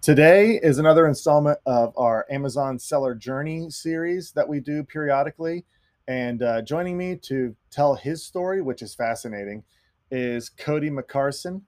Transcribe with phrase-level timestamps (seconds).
[0.00, 5.64] Today is another installment of our Amazon Seller Journey series that we do periodically.
[6.06, 9.64] And uh, joining me to tell his story, which is fascinating,
[10.12, 11.62] is Cody McCarson.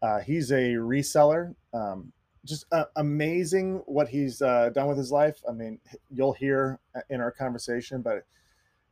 [0.00, 1.56] Uh, he's a reseller.
[1.74, 2.12] Um,
[2.44, 5.42] just uh, amazing what he's uh, done with his life.
[5.48, 6.78] I mean, you'll hear
[7.10, 8.24] in our conversation, but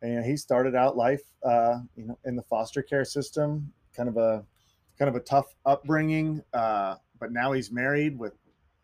[0.03, 4.09] you know, he started out life, uh, you know, in the foster care system, kind
[4.09, 4.45] of a
[4.99, 6.43] kind of a tough upbringing.
[6.53, 8.33] Uh, but now he's married with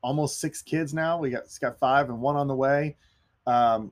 [0.06, 0.94] almost six kids.
[0.94, 2.96] Now we got he's got five and one on the way.
[3.44, 3.90] Um,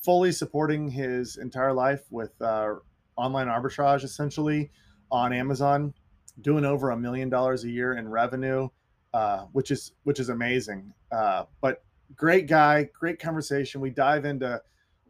[0.00, 2.74] fully supporting his entire life with uh,
[3.16, 4.70] online arbitrage, essentially
[5.10, 5.92] on Amazon,
[6.40, 8.68] doing over a million dollars a year in revenue,
[9.12, 10.92] uh, which is which is amazing.
[11.10, 11.82] Uh, but
[12.14, 13.80] great guy, great conversation.
[13.80, 14.62] We dive into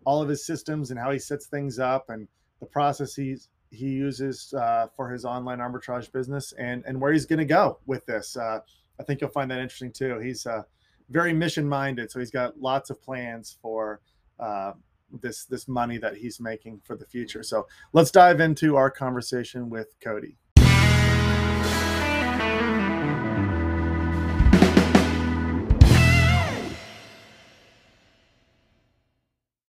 [0.07, 2.27] all of his systems and how he sets things up and
[2.61, 7.41] the processes he uses uh, for his online arbitrage business and and where he's going
[7.41, 8.39] to go with this.
[8.39, 8.61] Uh,
[8.99, 10.19] I think you'll find that interesting too.
[10.21, 10.63] He's uh,
[11.11, 14.01] very mission minded, so he's got lots of plans for
[14.41, 14.73] uh,
[15.21, 17.43] this this money that he's making for the future.
[17.43, 20.37] So let's dive into our conversation with Cody.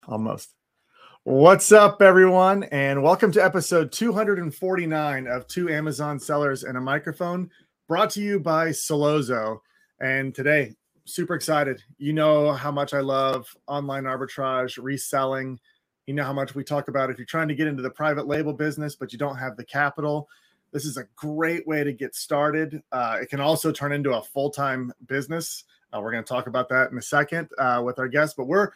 [0.06, 0.53] Almost.
[1.23, 7.50] What's up, everyone, and welcome to episode 249 of Two Amazon Sellers and a Microphone,
[7.88, 9.59] brought to you by Solozo.
[10.00, 10.73] And today,
[11.06, 11.81] super excited.
[11.98, 15.59] You know how much I love online arbitrage, reselling.
[16.08, 18.28] You know how much we talk about if you're trying to get into the private
[18.28, 20.30] label business, but you don't have the capital.
[20.72, 22.81] This is a great way to get started.
[22.92, 25.66] Uh, it can also turn into a full time business.
[25.94, 28.45] Uh, we're going to talk about that in a second uh, with our guest, but
[28.45, 28.72] we're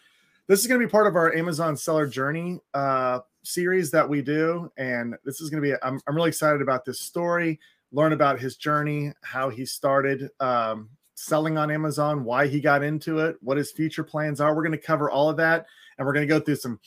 [0.48, 4.22] this is going to be part of our Amazon seller journey uh, series that we
[4.22, 4.72] do.
[4.78, 7.60] And this is going to be, I'm, I'm really excited about this story,
[7.92, 13.20] learn about his journey, how he started um, selling on Amazon, why he got into
[13.20, 14.56] it, what his future plans are.
[14.56, 15.66] We're going to cover all of that.
[15.98, 16.80] And we're going to go through some,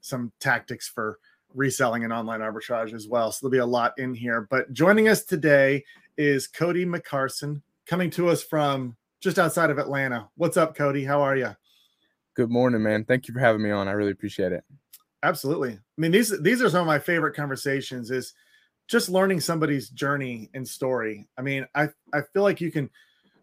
[0.00, 1.18] some tactics for
[1.54, 3.32] reselling and online arbitrage as well.
[3.32, 4.46] So there'll be a lot in here.
[4.50, 5.84] But joining us today
[6.16, 10.28] is Cody McCarson coming to us from just outside of Atlanta.
[10.36, 11.04] What's up, Cody?
[11.04, 11.56] How are you?
[12.34, 13.04] Good morning, man.
[13.04, 13.88] Thank you for having me on.
[13.88, 14.64] I really appreciate it.
[15.22, 15.72] Absolutely.
[15.72, 18.34] I mean, these these are some of my favorite conversations is
[18.88, 21.28] just learning somebody's journey and story.
[21.36, 22.90] I mean, I I feel like you can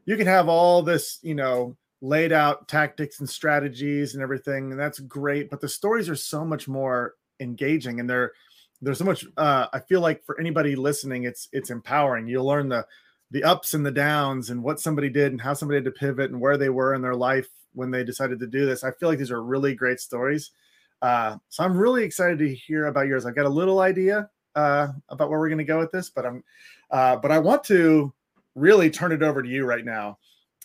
[0.06, 4.80] you can have all this, you know, laid out tactics and strategies and everything, and
[4.80, 8.32] that's great, but the stories are so much more engaging and they're
[8.82, 12.28] there's so much uh I feel like for anybody listening, it's it's empowering.
[12.28, 12.86] You'll learn the
[13.32, 16.32] the ups and the downs and what somebody did and how somebody had to pivot
[16.32, 18.84] and where they were in their life when they decided to do this.
[18.84, 20.52] I feel like these are really great stories.
[21.02, 23.26] Uh, so I'm really excited to hear about yours.
[23.26, 26.26] I've got a little idea uh, about where we're going to go with this, but
[26.26, 26.44] I'm,
[26.92, 28.14] uh, but I want to
[28.56, 30.18] really turn it over to you right now.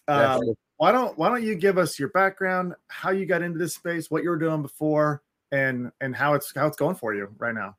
[0.08, 3.74] Um, why don't Why don't you give us your background, how you got into this
[3.74, 7.28] space, what you were doing before, and and how it's how it's going for you
[7.38, 7.76] right now?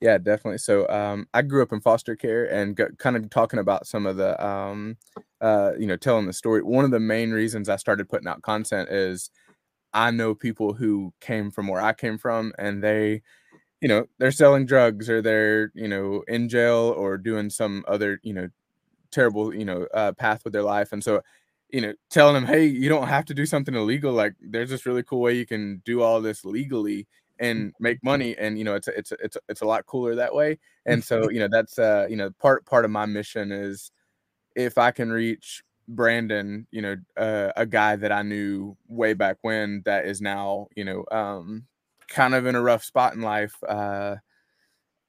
[0.00, 0.58] Yeah, definitely.
[0.58, 4.06] So um, I grew up in foster care and got, kind of talking about some
[4.06, 4.96] of the, um,
[5.40, 6.62] uh, you know, telling the story.
[6.62, 9.30] One of the main reasons I started putting out content is
[9.92, 13.22] I know people who came from where I came from and they,
[13.80, 18.20] you know, they're selling drugs or they're, you know, in jail or doing some other,
[18.22, 18.48] you know,
[19.10, 20.92] terrible, you know, uh, path with their life.
[20.92, 21.22] And so,
[21.70, 24.12] you know, telling them, hey, you don't have to do something illegal.
[24.12, 27.06] Like there's this really cool way you can do all this legally
[27.40, 29.86] and make money and you know it's a, it's a, it's a, it's a lot
[29.86, 33.06] cooler that way and so you know that's uh you know part part of my
[33.06, 33.90] mission is
[34.56, 39.36] if i can reach brandon you know uh, a guy that i knew way back
[39.42, 41.64] when that is now you know um
[42.08, 44.16] kind of in a rough spot in life uh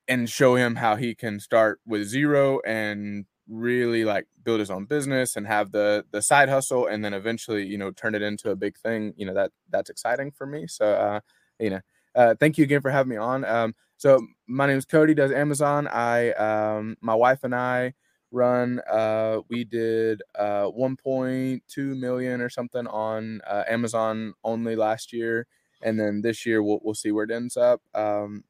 [0.07, 4.85] and show him how he can start with zero and really like build his own
[4.85, 8.51] business and have the the side hustle and then eventually you know turn it into
[8.51, 11.19] a big thing you know that that's exciting for me so uh
[11.59, 11.79] you know
[12.15, 13.45] uh, thank you again for having me on.
[13.45, 15.13] Um, so my name is Cody.
[15.13, 15.87] Does Amazon?
[15.87, 17.93] I um, my wife and I
[18.31, 18.81] run.
[18.91, 21.61] Uh, we did uh, 1.2
[21.99, 25.47] million or something on uh, Amazon only last year,
[25.81, 27.81] and then this year we'll we'll see where it ends up.
[27.93, 28.43] Um,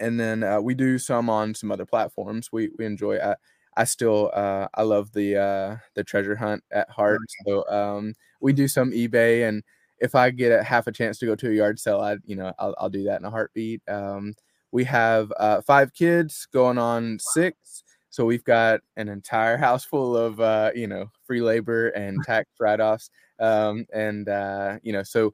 [0.00, 2.50] and then uh, we do some on some other platforms.
[2.52, 3.18] We we enjoy.
[3.18, 3.36] I,
[3.76, 7.20] I still uh, I love the uh, the treasure hunt at heart.
[7.46, 9.62] So um, we do some eBay and
[9.98, 12.36] if I get a half a chance to go to a yard sale, I you
[12.36, 13.82] know I'll, I'll do that in a heartbeat.
[13.88, 14.34] Um,
[14.72, 20.16] we have uh, five kids going on six, so we've got an entire house full
[20.16, 23.10] of uh, you know free labor and tax write-offs,
[23.40, 25.32] um, and uh, you know so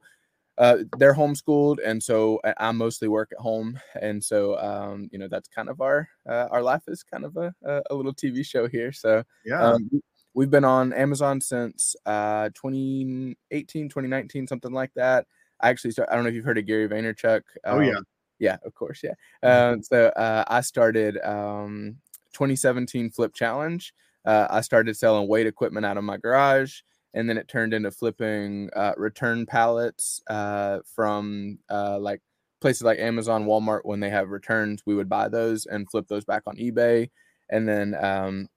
[0.57, 5.27] uh, they're homeschooled, and so I mostly work at home, and so um, you know
[5.27, 7.53] that's kind of our uh, our life is kind of a,
[7.89, 8.91] a little TV show here.
[8.91, 9.61] So yeah.
[9.61, 9.89] Um,
[10.33, 15.27] we've been on Amazon since uh, 2018, 2019, something like that.
[15.61, 17.41] I actually start, I don't know if you've heard of Gary Vaynerchuk.
[17.63, 18.05] Um, oh yeah, um,
[18.39, 19.13] yeah, of course, yeah.
[19.41, 21.97] Uh, so uh, I started um,
[22.33, 23.93] 2017 Flip Challenge.
[24.25, 26.81] Uh, I started selling weight equipment out of my garage,
[27.13, 32.21] and then it turned into flipping uh, return pallets uh, from uh, like
[32.61, 33.81] places like Amazon, Walmart.
[33.83, 37.09] When they have returns, we would buy those and flip those back on eBay,
[37.49, 38.49] and then um,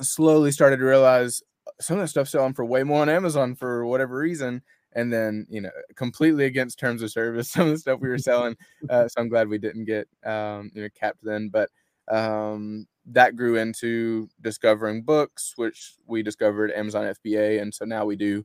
[0.00, 1.42] slowly started to realize
[1.80, 4.62] some of that stuff selling for way more on Amazon for whatever reason.
[4.92, 8.18] And then, you know, completely against terms of service, some of the stuff we were
[8.30, 8.56] selling.
[8.88, 11.48] Uh, so I'm glad we didn't get, um, you know, capped then.
[11.48, 11.70] But
[12.10, 17.60] um, that grew into discovering books, which we discovered Amazon FBA.
[17.60, 18.44] And so now we do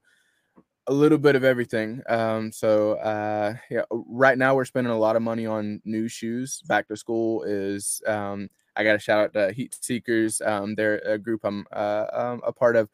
[0.88, 2.02] a little bit of everything.
[2.08, 6.62] Um, so uh, yeah, right now we're spending a lot of money on new shoes.
[6.68, 10.42] Back to school is um, I got to shout out to Heat Seekers.
[10.42, 12.90] Um, they're a group I'm uh, um, a part of.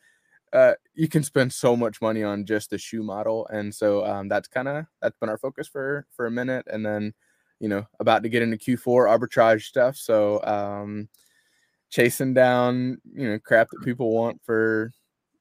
[0.53, 4.27] Uh, you can spend so much money on just the shoe model, and so um,
[4.27, 7.13] that's kind of that's been our focus for for a minute, and then
[7.59, 9.95] you know about to get into Q4 arbitrage stuff.
[9.95, 11.07] So um,
[11.91, 14.91] chasing down you know crap that people want for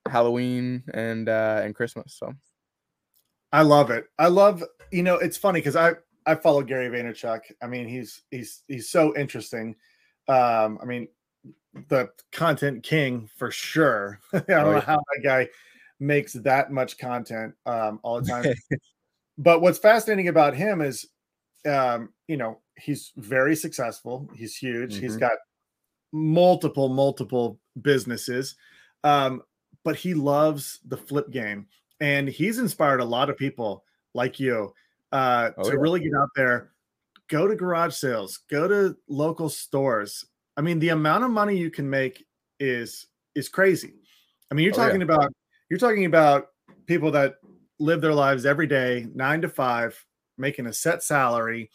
[0.06, 2.17] Halloween and uh, and Christmas.
[2.19, 2.35] So
[3.52, 4.06] I love it.
[4.19, 5.93] I love you know it's funny because I
[6.26, 7.41] I follow Gary Vaynerchuk.
[7.62, 9.76] I mean he's he's he's so interesting.
[10.29, 11.08] Um, I mean,
[11.88, 14.20] the content king for sure.
[14.32, 15.49] I don't oh, know how that guy
[15.99, 18.55] makes that much content um, all the time.
[19.38, 21.08] but what's fascinating about him is,
[21.67, 24.29] um, you know, he's very successful.
[24.35, 24.94] He's huge.
[24.94, 25.02] Mm-hmm.
[25.02, 25.32] He's got
[26.12, 28.57] multiple, multiple businesses.
[29.05, 29.43] Um,
[29.85, 31.67] but he loves the flip game.
[32.01, 33.85] And he's inspired a lot of people
[34.15, 34.73] like you
[35.12, 35.77] uh, oh, to yeah.
[35.79, 36.71] really get out there
[37.31, 40.27] go to garage sales, go to local stores.
[40.57, 42.27] I mean, the amount of money you can make
[42.59, 43.95] is is crazy.
[44.51, 45.07] I mean, you're oh, talking yeah.
[45.07, 45.33] about
[45.71, 46.49] you're talking about
[46.87, 47.37] people that
[47.79, 50.05] live their lives every day, nine to five,
[50.37, 51.71] making a set salary,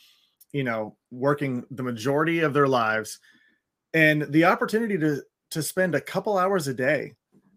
[0.52, 3.20] you know, working the majority of their lives,
[3.96, 7.14] and the opportunity to to spend a couple hours a day,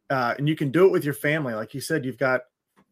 [0.09, 1.53] uh, and you can do it with your family.
[1.53, 2.43] Like you said, you've got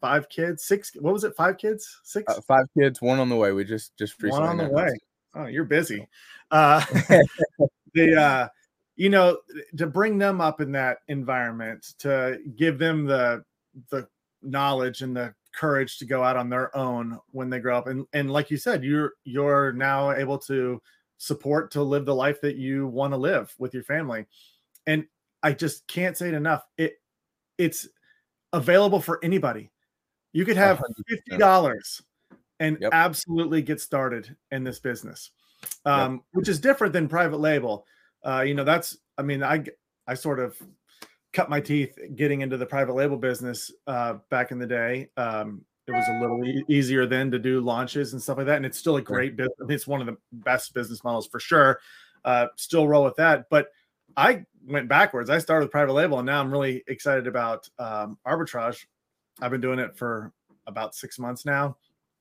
[0.01, 0.91] five kids, six.
[0.99, 1.35] What was it?
[1.37, 2.31] Five kids, six.
[2.31, 3.53] Uh, five kids, one on the way.
[3.53, 4.89] We just just recently one on the way.
[5.35, 6.07] Oh, you're busy.
[6.51, 6.85] Uh,
[7.95, 8.49] the uh,
[8.97, 9.39] you know
[9.77, 13.45] to bring them up in that environment to give them the
[13.91, 14.09] the
[14.43, 18.07] knowledge and the courage to go out on their own when they grow up and
[18.13, 20.81] and like you said you're you're now able to
[21.19, 24.27] support to live the life that you want to live with your family
[24.87, 25.07] and
[25.43, 27.01] i just can't say it enough it
[27.59, 27.89] it's
[28.53, 29.71] available for anybody
[30.37, 30.83] you could have
[31.31, 32.03] $50
[32.61, 32.91] and yep.
[32.93, 35.31] absolutely get started in this business,
[35.87, 36.21] um, yep.
[36.33, 37.87] which is different than private label.
[38.23, 39.65] Uh, you know, that's, I mean, I,
[40.07, 40.55] I sort of
[41.33, 45.09] cut my teeth getting into the private label business uh, back in the day.
[45.17, 48.57] Um, it was a little e- easier then to do launches and stuff like that.
[48.57, 49.55] And it's still a great business.
[49.69, 51.81] It's one of the best business models for sure.
[52.25, 53.49] Uh, still roll with that.
[53.51, 53.69] But
[54.17, 55.31] I went backwards.
[55.31, 58.85] I started with private label and now I'm really excited about um, arbitrage
[59.41, 60.33] I've been doing it for
[60.67, 61.67] about six months now.
[61.67, 61.75] Um,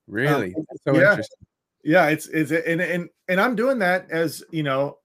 [0.08, 0.54] really?
[0.54, 1.10] Um, so yeah.
[1.10, 1.46] interesting.
[1.84, 4.98] Yeah, it's it's and and and I'm doing that as you know,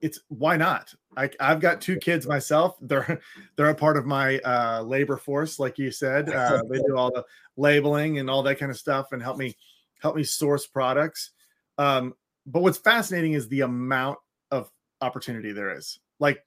[0.00, 0.94] it's why not?
[1.16, 2.76] I I've got two kids myself.
[2.80, 3.20] They're
[3.56, 6.28] they're a part of my uh, labor force, like you said.
[6.34, 7.24] Uh, they do all the
[7.56, 9.56] labeling and all that kind of stuff, and help me
[10.00, 11.30] help me source products.
[11.78, 12.14] Um,
[12.46, 14.18] but what's fascinating is the amount
[14.50, 16.44] of opportunity there is, like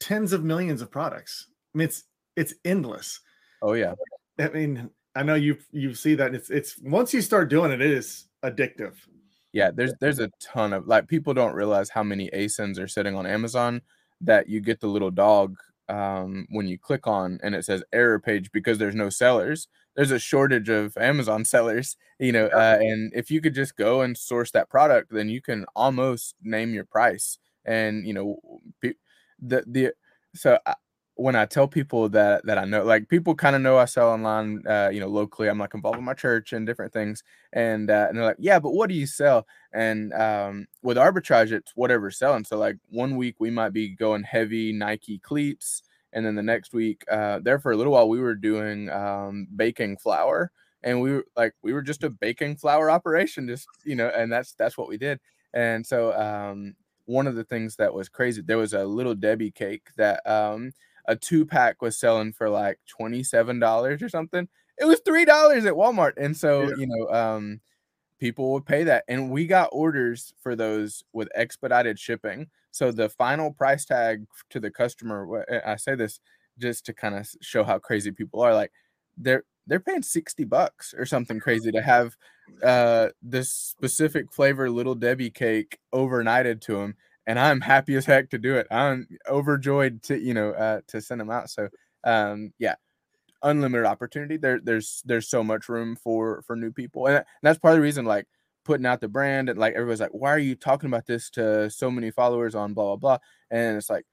[0.00, 1.48] tens of millions of products.
[1.74, 2.04] I mean, it's
[2.36, 3.20] it's endless.
[3.62, 3.94] Oh yeah.
[4.38, 7.80] I mean, I know you you see that it's it's once you start doing it,
[7.80, 8.94] it is addictive.
[9.54, 13.14] Yeah, there's there's a ton of like people don't realize how many ASINs are sitting
[13.16, 13.82] on Amazon
[14.20, 15.56] that you get the little dog
[15.88, 19.68] um, when you click on and it says error page because there's no sellers.
[19.96, 24.02] There's a shortage of Amazon sellers, you know, uh, and if you could just go
[24.02, 27.38] and source that product, then you can almost name your price.
[27.64, 28.38] And you know,
[29.40, 29.92] the the
[30.34, 30.58] so
[31.16, 34.10] when I tell people that that I know, like people kind of know I sell
[34.10, 35.48] online, uh, you know, locally.
[35.48, 38.58] I'm like involved in my church and different things, and uh, and they're like, yeah,
[38.58, 39.46] but what do you sell?
[39.72, 42.44] And um, with arbitrage, it's whatever's selling.
[42.44, 46.72] So like one week we might be going heavy Nike cleats, and then the next
[46.74, 50.50] week, uh, there for a little while we were doing um, baking flour,
[50.82, 54.32] and we were like we were just a baking flour operation, just you know, and
[54.32, 55.20] that's that's what we did.
[55.52, 56.74] And so um,
[57.06, 60.72] one of the things that was crazy, there was a little Debbie cake that um,
[61.06, 64.48] a two pack was selling for like $27 or something.
[64.78, 65.26] It was $3
[65.66, 66.12] at Walmart.
[66.16, 66.74] And so, yeah.
[66.78, 67.60] you know, um,
[68.18, 69.04] people would pay that.
[69.08, 72.48] And we got orders for those with expedited shipping.
[72.70, 76.20] So the final price tag to the customer, I say this
[76.58, 78.54] just to kind of show how crazy people are.
[78.54, 78.72] Like
[79.16, 82.16] they're they're paying 60 bucks or something crazy to have
[82.62, 88.30] uh this specific flavor little debbie cake overnighted to them and i'm happy as heck
[88.30, 88.66] to do it.
[88.70, 91.68] I'm overjoyed to you know uh to send them out so
[92.04, 92.74] um yeah
[93.42, 94.36] unlimited opportunity.
[94.36, 97.82] There there's there's so much room for for new people and, that's part of the
[97.82, 98.26] reason like
[98.64, 101.68] putting out the brand and like everybody's like why are you talking about this to
[101.70, 103.18] so many followers on blah blah blah?
[103.50, 104.06] And it's like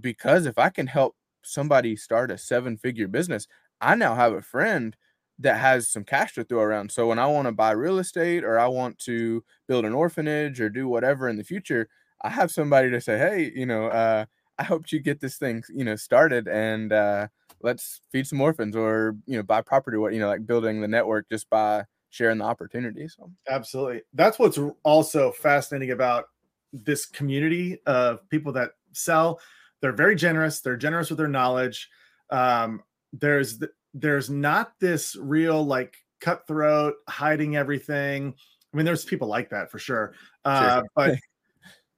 [0.00, 3.46] because if i can help somebody start a seven figure business
[3.80, 4.96] I now have a friend
[5.38, 6.90] that has some cash to throw around.
[6.90, 10.60] So when I want to buy real estate or I want to build an orphanage
[10.60, 11.88] or do whatever in the future,
[12.22, 14.24] I have somebody to say, hey, you know, uh,
[14.58, 17.28] I hope you get this thing, you know, started and uh,
[17.62, 19.96] let's feed some orphans or you know buy property.
[19.96, 23.06] What you know, like building the network just by sharing the opportunity.
[23.08, 26.24] So absolutely, that's what's also fascinating about
[26.72, 29.40] this community of people that sell.
[29.80, 30.60] They're very generous.
[30.60, 31.88] They're generous with their knowledge.
[32.30, 32.82] Um,
[33.12, 33.62] there's
[33.94, 38.34] there's not this real like cutthroat hiding everything
[38.72, 40.12] i mean there's people like that for sure,
[40.44, 40.84] uh, sure.
[40.94, 41.18] but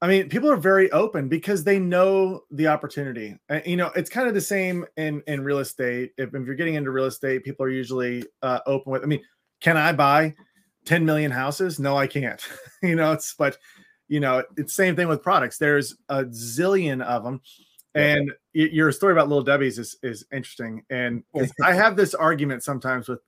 [0.03, 3.37] i mean people are very open because they know the opportunity.
[3.49, 6.13] And, you know it's kind of the same in in real estate.
[6.19, 9.23] If, if you're getting into real estate people are usually uh, open with i mean
[9.61, 10.35] can i buy
[10.87, 11.79] 10 million houses?
[11.79, 12.43] No i can't.
[12.83, 13.59] You know it's but
[14.09, 15.59] you know it's same thing with products.
[15.59, 17.43] There's a zillion of them
[17.95, 20.83] and your story about little Debbie's is is interesting.
[20.91, 21.25] And
[21.63, 23.21] I have this argument sometimes with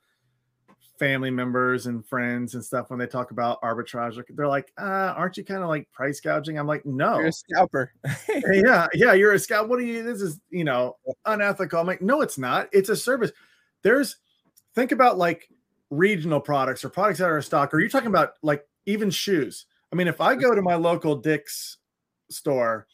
[1.02, 4.23] family members and friends and stuff when they talk about arbitrage.
[4.30, 7.32] They're like, uh, "Aren't you kind of like price gouging?" I'm like, "No, you're a
[7.32, 7.92] scalper."
[8.52, 9.68] yeah, yeah, you're a scalper.
[9.68, 10.02] What are you?
[10.02, 11.80] This is you know unethical.
[11.80, 12.68] I'm like, no, it's not.
[12.73, 13.32] It's a service.
[13.82, 14.16] There's
[14.75, 15.49] think about like
[15.90, 17.75] regional products or products that are stock.
[17.75, 19.66] Or you're talking about like even shoes.
[19.92, 21.78] I mean, if I go to my local Dick's
[22.30, 22.87] store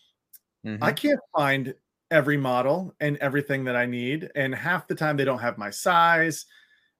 [0.67, 0.83] Mm-hmm.
[0.83, 1.75] I can't find
[2.11, 4.31] every model and everything that I need.
[4.35, 6.47] And half the time they don't have my size.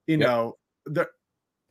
[0.07, 0.27] You yep.
[0.27, 0.57] know,
[0.89, 1.11] there,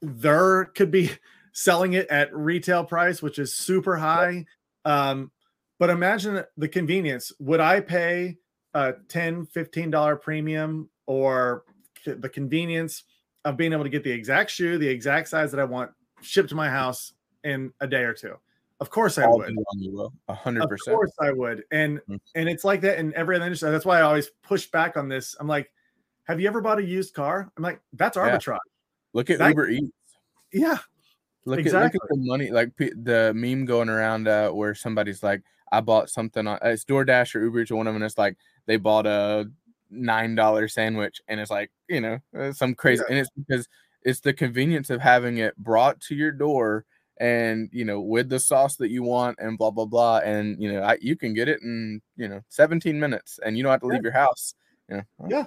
[0.02, 1.12] there could be
[1.54, 4.46] selling it at retail price, which is super high.
[4.86, 5.32] Um,
[5.80, 7.32] but imagine the convenience.
[7.40, 8.38] Would I pay
[8.74, 11.64] a 10 $15 premium or
[12.06, 13.04] the convenience
[13.44, 16.50] of being able to get the exact shoe, the exact size that I want shipped
[16.50, 18.36] to my house in a day or two?
[18.80, 19.58] Of course I All would.
[20.28, 20.94] A hundred percent.
[20.94, 21.64] Of course I would.
[21.72, 22.16] And mm-hmm.
[22.36, 23.72] and it's like that in every other industry.
[23.72, 25.36] That's why I always push back on this.
[25.40, 25.72] I'm like,
[26.26, 27.52] have you ever bought a used car?
[27.58, 28.48] I'm like, that's arbitrage.
[28.48, 28.77] Yeah.
[29.14, 29.92] Look at that, Uber Eats.
[30.54, 30.78] Yeah.
[31.46, 31.78] Look exactly.
[31.78, 35.82] at look at the money, like the meme going around uh, where somebody's like, I
[35.82, 38.38] bought something on it's DoorDash or Uber Eats or one of them, and it's like
[38.66, 39.50] they bought a
[39.90, 43.12] nine dollar sandwich, and it's like you know uh, some crazy, yeah.
[43.12, 43.68] and it's because
[44.04, 46.86] it's the convenience of having it brought to your door
[47.20, 50.72] and you know with the sauce that you want and blah blah blah and you
[50.72, 53.82] know I, you can get it in you know 17 minutes and you don't have
[53.82, 54.54] to leave your house
[54.90, 55.46] you know, yeah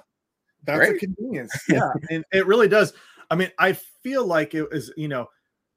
[0.64, 0.96] that's great.
[0.96, 2.92] a convenience yeah and it really does
[3.30, 5.28] i mean i feel like it was you know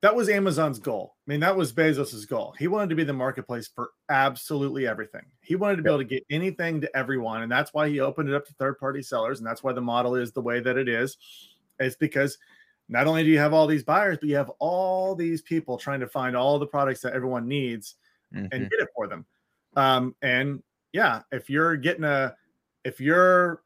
[0.01, 1.15] that was amazon's goal.
[1.25, 2.53] I mean that was bezos's goal.
[2.59, 5.23] He wanted to be the marketplace for absolutely everything.
[5.39, 8.27] He wanted to be able to get anything to everyone and that's why he opened
[8.27, 10.77] it up to third party sellers and that's why the model is the way that
[10.77, 11.17] it is.
[11.79, 12.37] It's because
[12.89, 16.01] not only do you have all these buyers, but you have all these people trying
[16.01, 17.95] to find all the products that everyone needs
[18.33, 18.45] mm-hmm.
[18.51, 19.25] and get it for them.
[19.75, 22.35] Um, and yeah, if you're getting a,
[22.83, 23.63] if your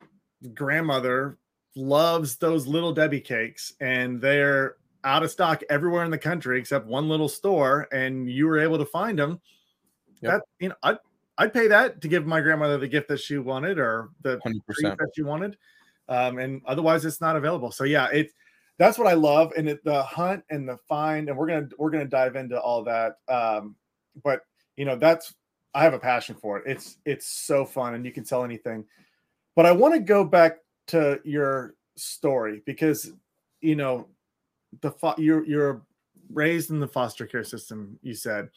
[0.53, 1.37] grandmother
[1.77, 6.85] loves those little Debbie cakes and they're out of stock everywhere in the country except
[6.85, 9.39] one little store, and you were able to find them,
[10.21, 10.33] yep.
[10.33, 10.97] that you know, I'd
[11.37, 14.59] I'd pay that to give my grandmother the gift that she wanted or the 100%.
[14.81, 15.55] that she wanted.
[16.09, 17.71] Um, and otherwise, it's not available.
[17.71, 18.33] So yeah, it's
[18.77, 19.53] that's what I love.
[19.55, 22.83] And it, the hunt and the find, and we're gonna we're gonna dive into all
[22.83, 23.17] that.
[23.27, 23.75] Um,
[24.23, 24.41] but
[24.75, 25.33] you know, that's
[25.73, 26.63] I have a passion for it.
[26.65, 28.85] It's it's so fun, and you can tell anything.
[29.55, 30.57] But I want to go back
[30.87, 33.11] to your story because
[33.61, 34.07] you know
[34.81, 35.81] the fo- you're you're
[36.31, 37.99] raised in the foster care system.
[38.01, 38.49] You said,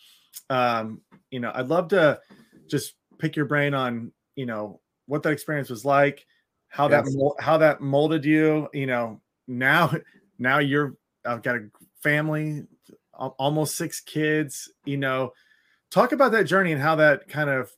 [0.49, 2.21] um, you know, I'd love to
[2.69, 6.27] just pick your brain on you know what that experience was like,
[6.69, 7.13] how yes.
[7.13, 8.69] that how that molded you.
[8.73, 9.93] You know, now
[10.39, 11.69] now you're I've got a
[12.03, 12.67] family,
[13.13, 14.71] almost six kids.
[14.85, 15.33] You know,
[15.91, 17.71] talk about that journey and how that kind of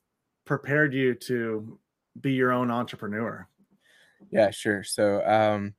[0.45, 1.79] prepared you to
[2.21, 3.49] be your own entrepreneur.
[4.33, 4.85] Yeah, sure.
[4.85, 5.75] So, um,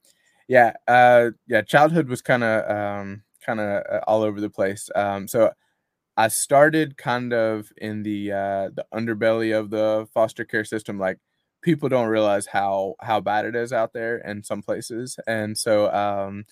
[0.48, 4.89] yeah, uh, yeah, childhood was kind of um, kind of uh, all over the place.
[4.95, 5.51] Um, so
[6.17, 11.19] I started kind of in the uh, the underbelly of the foster care system, like
[11.63, 15.91] people don't realize how how bad it is out there in some places and so
[15.93, 16.45] um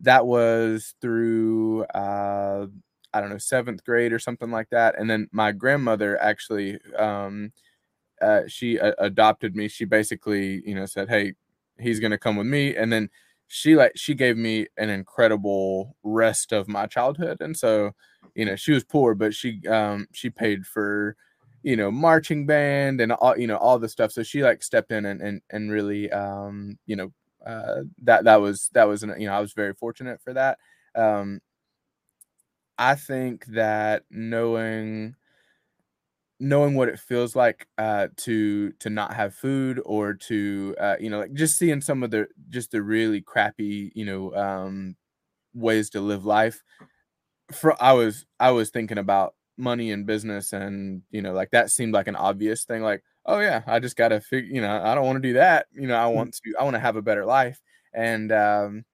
[0.00, 2.66] that was through uh
[3.14, 4.98] I don't know seventh grade or something like that.
[5.00, 7.52] And then my grandmother actually, um,
[8.20, 9.68] uh, she uh, adopted me.
[9.68, 11.34] She basically, you know, said, "Hey,
[11.80, 13.10] he's gonna come with me," and then
[13.48, 17.38] she like she gave me an incredible rest of my childhood.
[17.40, 17.92] And so,
[18.34, 21.16] you know, she was poor, but she um she paid for
[21.62, 24.12] you know marching band and all you know all the stuff.
[24.12, 27.12] So she like stepped in and and, and really um you know
[27.46, 30.58] uh that that was that was an, you know i was very fortunate for that.
[30.94, 31.40] Um
[32.78, 35.14] i think that knowing
[36.40, 41.10] knowing what it feels like uh to to not have food or to uh you
[41.10, 44.94] know like just seeing some of the just the really crappy you know um
[45.54, 46.62] ways to live life
[47.52, 51.70] for i was i was thinking about money and business and you know like that
[51.70, 54.94] seemed like an obvious thing like oh yeah i just gotta figure you know i
[54.94, 56.14] don't want to do that you know i mm.
[56.14, 57.60] want to i want to have a better life
[57.92, 58.84] and um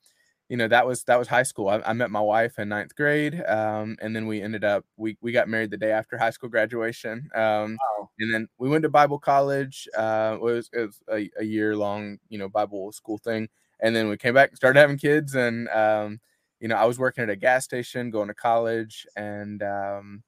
[0.48, 2.94] you know that was that was high school i, I met my wife in ninth
[2.94, 6.30] grade um and then we ended up we we got married the day after high
[6.30, 8.10] school graduation um wow.
[8.18, 11.76] and then we went to bible college uh it was, it was a, a year
[11.76, 13.48] long you know bible school thing
[13.80, 16.20] and then we came back started having kids and um
[16.60, 20.22] you know i was working at a gas station going to college and um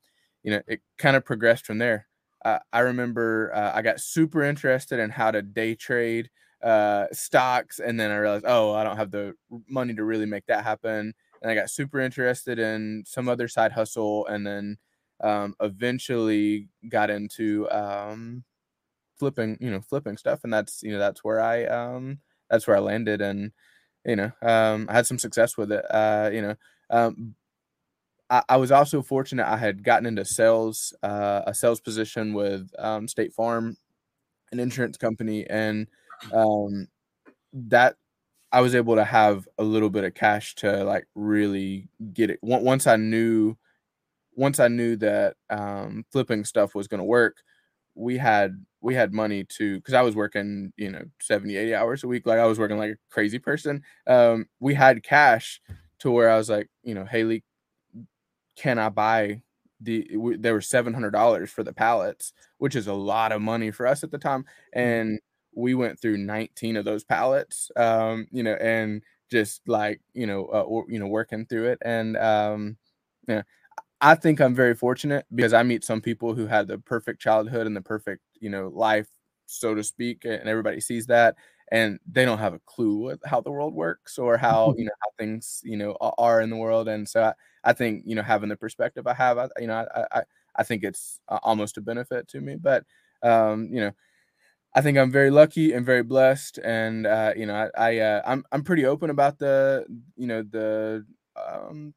[0.47, 2.07] you know, it kind of progressed from there.
[2.45, 6.31] Uh, I remember uh, I got super interested in how to day trade
[6.63, 9.35] uh, stocks, and then I realized, oh, I don't have the
[9.69, 11.15] money to really make that happen.
[11.43, 14.79] And I got super interested in some other side hustle, and then
[15.21, 18.45] um, eventually got into um,
[19.19, 22.19] flipping, you know, flipping stuff, and that's you know that's where I um,
[22.51, 23.53] that's where I landed, and
[24.05, 25.85] you know, um, I had some success with it.
[25.91, 26.55] Uh, you know,
[26.91, 27.35] um,
[28.31, 29.47] I, was also fortunate.
[29.47, 33.77] I had gotten into sales, uh, a sales position with um, State Farm,
[34.53, 35.87] an insurance company, and
[36.33, 36.89] um,
[37.53, 37.97] that
[38.53, 42.39] I was able to have a little bit of cash to like really get it.
[42.43, 43.57] Once I knew,
[44.35, 47.37] once I knew that um, flipping stuff was going to work,
[47.95, 52.05] we had we had money to because I was working you know 70, 80 hours
[52.05, 52.27] a week.
[52.27, 53.83] Like I was working like a crazy person.
[54.07, 55.61] Um, we had cash
[56.01, 57.43] to where I was like, you know, Haley,
[58.57, 59.43] can I buy
[59.81, 63.71] the there were seven hundred dollars for the pallets, which is a lot of money
[63.71, 64.79] for us at the time, mm-hmm.
[64.79, 65.21] and
[65.57, 70.47] we went through 19 of those pallets um you know and just like you know
[70.53, 72.77] uh, or, you know working through it and um
[73.29, 73.43] yeah
[74.01, 77.67] i think i'm very fortunate because i meet some people who had the perfect childhood
[77.67, 79.09] and the perfect you know life
[79.47, 81.37] so to speak and everybody sees that
[81.73, 85.09] and they don't have a clue how the world works or how you know how
[85.19, 87.33] things you know are in the world and so I,
[87.71, 90.23] I think you know having the perspective I have, I, you know, I, I
[90.59, 92.57] I think it's almost a benefit to me.
[92.57, 92.85] But
[93.23, 93.93] um, you know,
[94.77, 98.23] I think I'm very lucky and very blessed, and uh, you know, I, I uh,
[98.27, 99.87] I'm I'm pretty open about the
[100.17, 101.95] you know the um,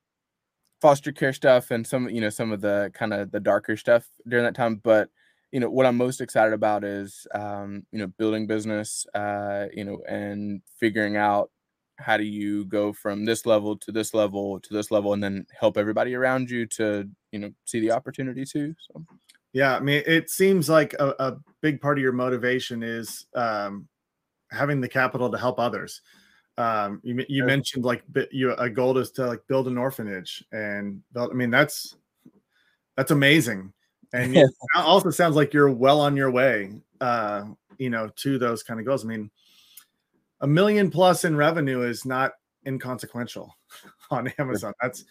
[0.82, 4.08] foster care stuff and some you know some of the kind of the darker stuff
[4.28, 5.10] during that time, but
[5.52, 9.84] you know what i'm most excited about is um, you know building business uh, you
[9.86, 11.52] know and figuring out
[12.00, 15.46] how do you go from this level to this level to this level and then
[15.60, 19.04] help everybody around you to you know see the opportunity too so
[19.54, 23.88] yeah i mean it seems like a, a big part of your motivation is um,
[24.52, 26.02] having the capital to help others.
[26.58, 31.02] Um, you, you mentioned like you a goal is to like build an orphanage and
[31.14, 31.96] build, i mean that's
[32.98, 33.72] that's amazing.
[34.12, 37.46] And it also sounds like you're well on your way uh,
[37.78, 39.06] you know to those kind of goals.
[39.06, 39.32] I mean
[40.42, 42.32] a million plus in revenue is not
[42.66, 43.56] inconsequential
[44.12, 44.74] on Amazon.
[44.82, 45.06] That's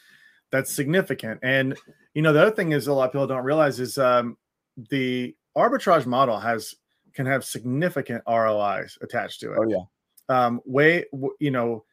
[0.50, 1.40] that's significant.
[1.42, 1.76] And
[2.14, 4.36] you know, the other thing is a lot of people don't realize is um,
[4.90, 6.74] the arbitrage model has
[7.14, 9.58] can have significant ROIs attached to it.
[9.58, 9.84] Oh yeah.
[10.28, 11.04] Um, way
[11.40, 11.84] you know,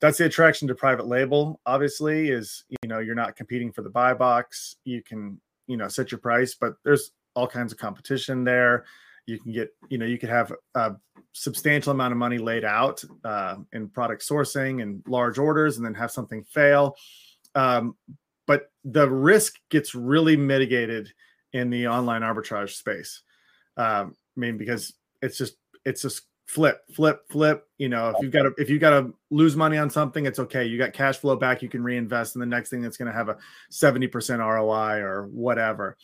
[0.00, 1.60] that's the attraction to private label.
[1.66, 4.76] Obviously, is you know you're not competing for the buy box.
[4.84, 8.84] You can you know set your price, but there's all kinds of competition there
[9.30, 10.92] you can get you know you could have a
[11.32, 15.94] substantial amount of money laid out uh, in product sourcing and large orders and then
[15.94, 16.96] have something fail
[17.54, 17.96] um,
[18.46, 21.12] but the risk gets really mitigated
[21.52, 23.22] in the online arbitrage space.
[23.76, 28.32] Um, i mean because it's just it's just flip flip flip you know if you've
[28.32, 30.64] got to if you've got to lose money on something it's okay.
[30.64, 33.16] You got cash flow back you can reinvest in the next thing that's going to
[33.16, 33.36] have a
[33.70, 35.96] 70% roi or whatever.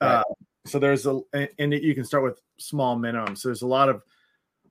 [0.00, 0.16] Right.
[0.16, 0.24] uh,
[0.66, 1.20] so there's a
[1.58, 3.38] and you can start with small minimums.
[3.38, 4.02] So there's a lot of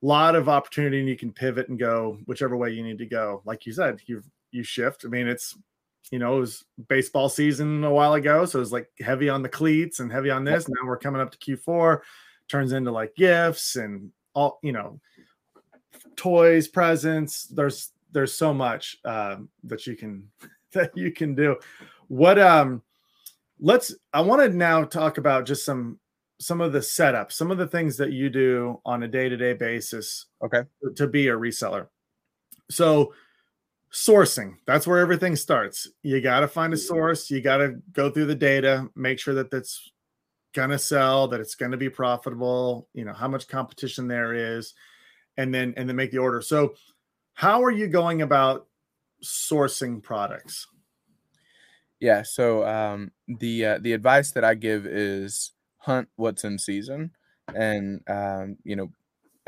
[0.02, 3.44] lot of opportunity and you can pivot and go whichever way you need to go.
[3.46, 5.06] Like you said you you shift.
[5.06, 5.56] I mean it's
[6.12, 9.49] you know it was baseball season a while ago so it's like heavy on the
[9.49, 11.99] cleats and heavy on this now we're coming up to q4
[12.47, 14.99] turns into like gifts and all you know
[16.19, 17.45] toys presents.
[17.45, 20.29] There's there's so much um, that you can
[20.73, 21.55] that you can do.
[22.07, 22.81] What um
[23.62, 25.99] let's i want to now talk about just some
[26.39, 30.27] some of the setup some of the things that you do on a day-to-day basis
[30.41, 30.63] okay.
[30.95, 31.88] to be a reseller.
[32.71, 33.13] So
[33.91, 34.56] sourcing.
[34.65, 35.89] That's where everything starts.
[36.04, 37.30] You got to find a source.
[37.30, 39.91] You got to go through the data make sure that that's
[40.54, 44.34] going to sell that it's going to be profitable you know how much competition there
[44.34, 44.73] is
[45.39, 46.41] and then and then make the order.
[46.41, 46.75] So
[47.34, 48.67] how are you going about
[49.23, 50.67] sourcing products?
[52.02, 52.23] Yeah.
[52.23, 57.12] So um, the uh, the advice that I give is hunt what's in season,
[57.56, 58.91] and um, you know,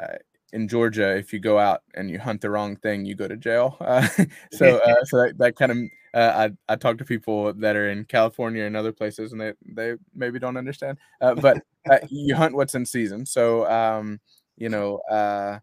[0.01, 0.17] uh,
[0.53, 3.37] in Georgia, if you go out and you hunt the wrong thing, you go to
[3.37, 3.77] jail.
[3.81, 4.07] Uh,
[4.51, 5.77] so uh, so that, that kind of
[6.13, 9.53] uh, I I talk to people that are in California and other places, and they
[9.65, 10.97] they maybe don't understand.
[11.19, 13.25] Uh, but uh, you hunt what's in season.
[13.25, 14.19] So um,
[14.57, 14.97] you know.
[15.09, 15.59] Uh,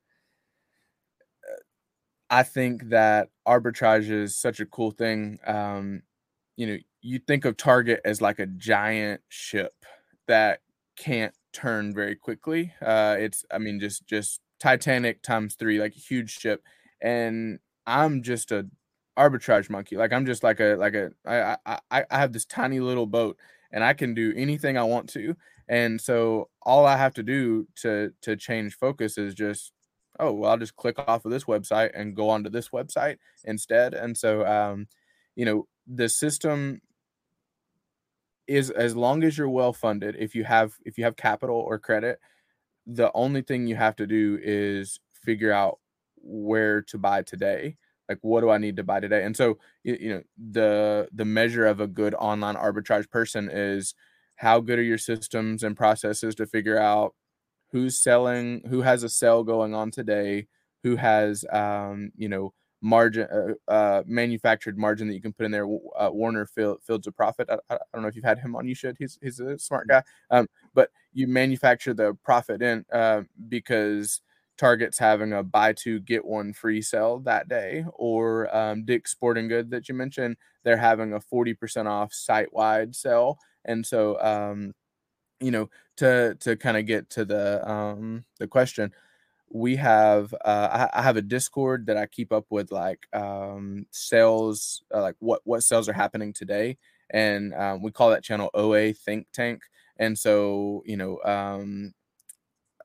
[2.31, 5.39] I think that arbitrage is such a cool thing.
[5.47, 6.03] Um,
[6.57, 9.73] you know, you think of Target as like a giant ship
[10.27, 10.61] that
[10.97, 12.75] can't turn very quickly.
[12.83, 16.63] Uh, it's, I mean, just just Titanic times three, like a huge ship,
[17.01, 18.67] and I'm just a
[19.19, 19.97] arbitrage monkey.
[19.97, 23.39] Like I'm just like a like a I I I have this tiny little boat,
[23.73, 25.37] and I can do anything I want to.
[25.69, 29.73] And so all I have to do to to change focus is just
[30.21, 33.95] oh well I'll just click off of this website and go onto this website instead.
[33.95, 34.89] And so um,
[35.37, 36.81] you know the system
[38.47, 41.79] is as long as you're well funded if you have if you have capital or
[41.79, 42.19] credit
[42.89, 45.79] the only thing you have to do is figure out
[46.17, 47.77] where to buy today
[48.09, 49.25] like what do i need to buy today?
[49.25, 53.95] And so you, know the the measure of a good online arbitrage person is
[54.37, 57.15] how good are your systems and processes to figure out
[57.73, 60.47] who's selling who has a sale going on today
[60.83, 65.53] who has um you know margin, uh, uh, manufactured margin that you can put in
[65.53, 65.67] there.
[65.67, 67.49] Uh, Warner Field, Fields of Profit.
[67.51, 68.69] I, I, don't know if you've had him on.
[68.69, 68.97] You should.
[68.99, 70.03] He's he's a smart guy.
[70.31, 74.21] Um, but you manufacture the profit in uh, because
[74.57, 79.49] Target's having a buy two get one free sale that day, or um, Dick's Sporting
[79.49, 80.37] Good that you mentioned.
[80.65, 84.75] They're having a forty percent off site wide sale, and so um,
[85.41, 88.93] you know to to kind of get to the um, the question
[89.51, 93.87] we have uh, I, I, have a discord that i keep up with like um,
[93.91, 96.77] sales uh, like what what sales are happening today
[97.11, 99.63] and um, we call that channel oa think tank
[99.99, 101.95] and so you know um,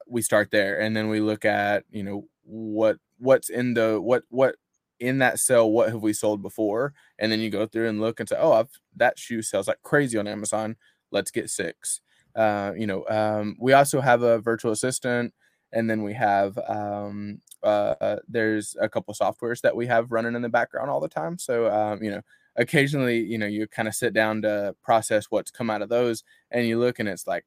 [0.08, 4.24] we start there and then we look at you know what what's in the what
[4.30, 4.56] what
[5.00, 8.20] in that sale what have we sold before and then you go through and look
[8.20, 10.76] and say oh I've, that shoe sells like crazy on amazon
[11.12, 12.02] let's get six.
[12.36, 15.32] Uh, you know um, we also have a virtual assistant
[15.74, 20.42] and then we have um, uh, there's a couple softwares that we have running in
[20.42, 21.38] the background all the time.
[21.38, 22.22] So um, you know,
[22.56, 26.24] occasionally you know you kind of sit down to process what's come out of those,
[26.52, 27.46] and you look and it's like,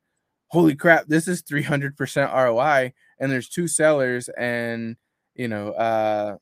[0.49, 4.97] holy crap, this is 300% ROI, and there's two sellers, and
[5.35, 6.37] you know, uh,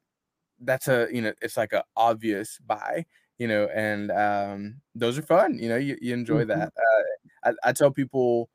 [0.61, 3.07] that's a you know, it's like a obvious buy.
[3.39, 5.59] You know, and um, those are fun.
[5.59, 6.61] You know, you, you enjoy mm-hmm.
[6.61, 6.73] that.
[6.77, 8.49] Uh, I, I tell people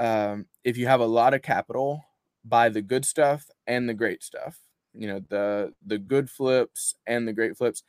[0.00, 2.04] um, if you have a lot of capital
[2.44, 4.58] buy the good stuff and the great stuff.
[4.94, 7.82] You know, the the good flips and the great flips.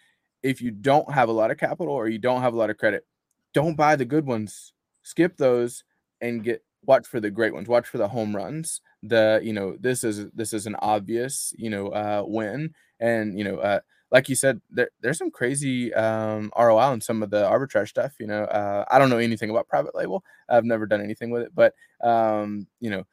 [0.44, 2.78] If you don't have a lot of capital or you don't have a lot of
[2.78, 3.06] credit,
[3.54, 4.74] don't buy the good ones.
[5.04, 5.84] Skip those
[6.22, 7.68] and get watch for the great ones.
[7.68, 8.82] Watch for the home runs.
[9.04, 13.44] The you know this is this is an obvious you know uh, win, and you
[13.44, 13.80] know uh,
[14.12, 18.14] like you said, there, there's some crazy um, ROI on some of the arbitrage stuff.
[18.20, 20.24] You know, uh, I don't know anything about private label.
[20.50, 23.04] I've never done anything with it, but um, you know,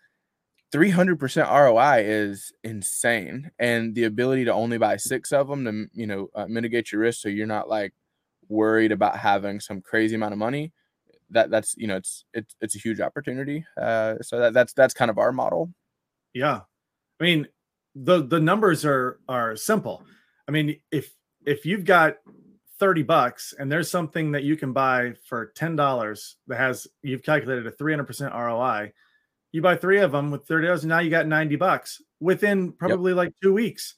[0.73, 3.51] 300% ROI is insane.
[3.59, 7.03] And the ability to only buy six of them to, you know, uh, mitigate your
[7.03, 7.95] risk so you're not like
[8.49, 10.73] worried about having some crazy amount of money.
[11.31, 13.65] That that's, you know, it's, it's, it's a huge opportunity.
[13.81, 15.73] Uh, so that, that's, that's kind of our model.
[16.35, 16.61] Yeah.
[17.21, 17.49] I mean,
[17.95, 20.05] the, the numbers are, are simple.
[20.47, 22.17] I mean, if, if you've got
[22.79, 27.67] 30 bucks and there's something that you can buy for $10 that has, you've calculated
[27.67, 28.93] a 300% ROI,
[29.53, 32.73] you buy three of them with thirty dollars, and now you got ninety bucks within
[32.73, 33.17] probably yep.
[33.17, 33.95] like two weeks.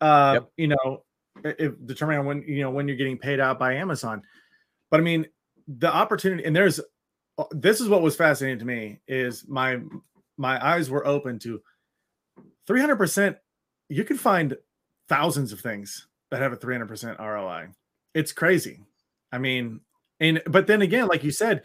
[0.00, 0.50] Uh, yep.
[0.56, 1.04] you know,
[1.44, 4.22] if determining on when you know when you're getting paid out by Amazon.
[4.90, 5.26] But I mean,
[5.66, 6.80] the opportunity, and there's
[7.38, 9.78] uh, this is what was fascinating to me is my
[10.36, 11.60] my eyes were open to
[12.68, 13.36] 300%.
[13.88, 14.56] You can find
[15.08, 17.68] thousands of things that have a 300% ROI.
[18.14, 18.80] It's crazy.
[19.32, 19.80] I mean,
[20.20, 21.62] and but then again, like you said,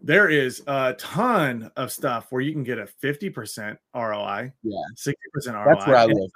[0.00, 5.14] there is a ton of stuff where you can get a 50% ROI, yeah, 60%
[5.54, 5.64] ROI.
[5.66, 6.30] That's where I live.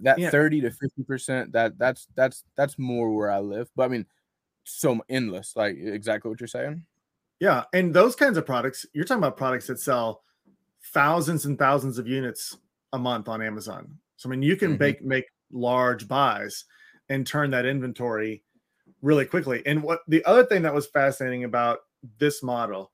[0.00, 0.30] That yeah.
[0.30, 3.68] 30 to 50%, that that's that's that's more where I live.
[3.76, 4.06] But I mean,
[4.64, 6.84] so endless, like exactly what you're saying.
[7.38, 10.22] Yeah, and those kinds of products, you're talking about products that sell
[10.94, 12.56] thousands and thousands of units
[12.94, 13.98] a month on Amazon.
[14.16, 14.82] So I mean, you can mm-hmm.
[14.82, 16.64] make make large buys
[17.10, 18.42] and turn that inventory
[19.02, 19.62] really quickly.
[19.66, 21.80] And what the other thing that was fascinating about
[22.18, 22.90] this model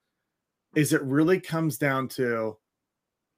[0.74, 2.56] is it really comes down to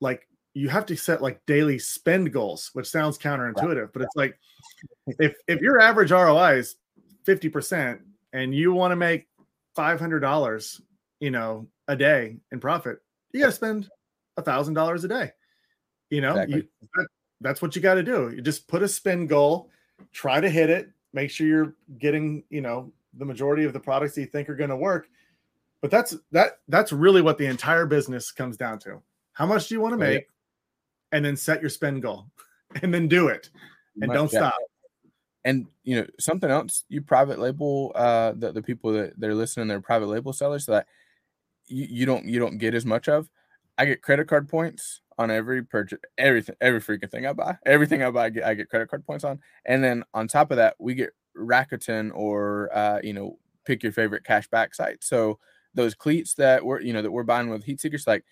[0.00, 4.38] like you have to set like daily spend goals, which sounds counterintuitive, but it's like
[5.18, 6.76] if if your average ROI is
[7.26, 8.00] 50%
[8.32, 9.28] and you want to make
[9.76, 10.80] $500
[11.22, 12.98] you know, a day in profit,
[13.32, 13.88] you got to spend
[14.36, 15.30] a thousand dollars a day.
[16.10, 16.56] You know, exactly.
[16.56, 17.06] you, that,
[17.40, 18.32] that's what you got to do.
[18.34, 19.70] You just put a spend goal,
[20.12, 24.16] try to hit it, make sure you're getting, you know, the majority of the products
[24.16, 25.06] that you think are going to work.
[25.82, 29.02] But that's that that's really what the entire business comes down to.
[29.34, 30.26] How much do you want to make?
[31.10, 32.26] And then set your spend goal
[32.82, 33.50] and then do it
[34.00, 34.54] and don't stop
[35.44, 39.68] and you know something else you private label uh the, the people that they're listening
[39.68, 40.86] they're private label sellers so that
[41.66, 43.28] you, you don't you don't get as much of.
[43.78, 47.56] I get credit card points on every purchase, everything, every freaking thing I buy.
[47.66, 49.40] Everything I buy, I get, I get credit card points on.
[49.64, 53.92] And then on top of that, we get Rakuten or uh, you know, pick your
[53.92, 55.02] favorite cash back site.
[55.02, 55.38] So
[55.74, 58.24] those cleats that we're you know that we're buying with heat seekers, like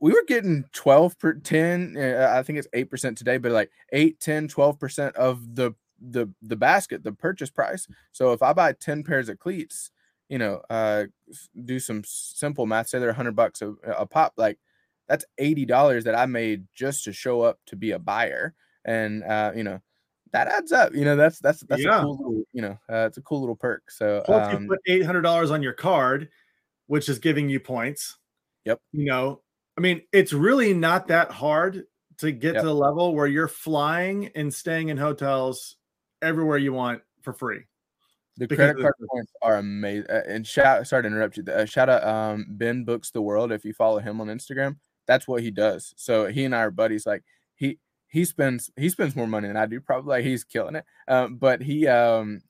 [0.00, 4.20] we were getting 12 per 10 uh, i think it's 8% today but like 8
[4.20, 7.86] 10 12% of the the the basket the purchase price.
[8.12, 9.90] So if i buy 10 pairs of cleats
[10.28, 11.04] you know, uh,
[11.64, 14.58] do some simple math, say they're a hundred bucks a, a pop, like
[15.08, 19.22] that's eighty dollars that I made just to show up to be a buyer, and
[19.22, 19.80] uh, you know,
[20.34, 20.92] that adds up.
[20.92, 22.00] You know, that's that's that's yeah.
[22.00, 23.88] a cool little, you know, uh, it's a cool little perk.
[23.88, 26.28] So Plus um, you put eight hundred dollars on your card,
[26.88, 28.18] which is giving you points.
[28.64, 28.80] Yep.
[28.92, 29.42] You know,
[29.78, 31.84] I mean, it's really not that hard
[32.18, 32.62] to get yep.
[32.62, 35.76] to the level where you're flying and staying in hotels
[36.20, 37.60] everywhere you want for free.
[38.36, 40.10] The credit card points are amazing.
[40.10, 41.44] Uh, and shout, sorry to interrupt you.
[41.44, 43.52] Uh, shout out um, Ben Books the World.
[43.52, 45.94] If you follow him on Instagram, that's what he does.
[45.96, 47.06] So he and I are buddies.
[47.06, 47.22] Like
[47.54, 47.78] he
[48.14, 49.80] he spends he spends more money than I do.
[49.80, 50.84] Probably like he's killing it.
[51.08, 52.42] Um, but he um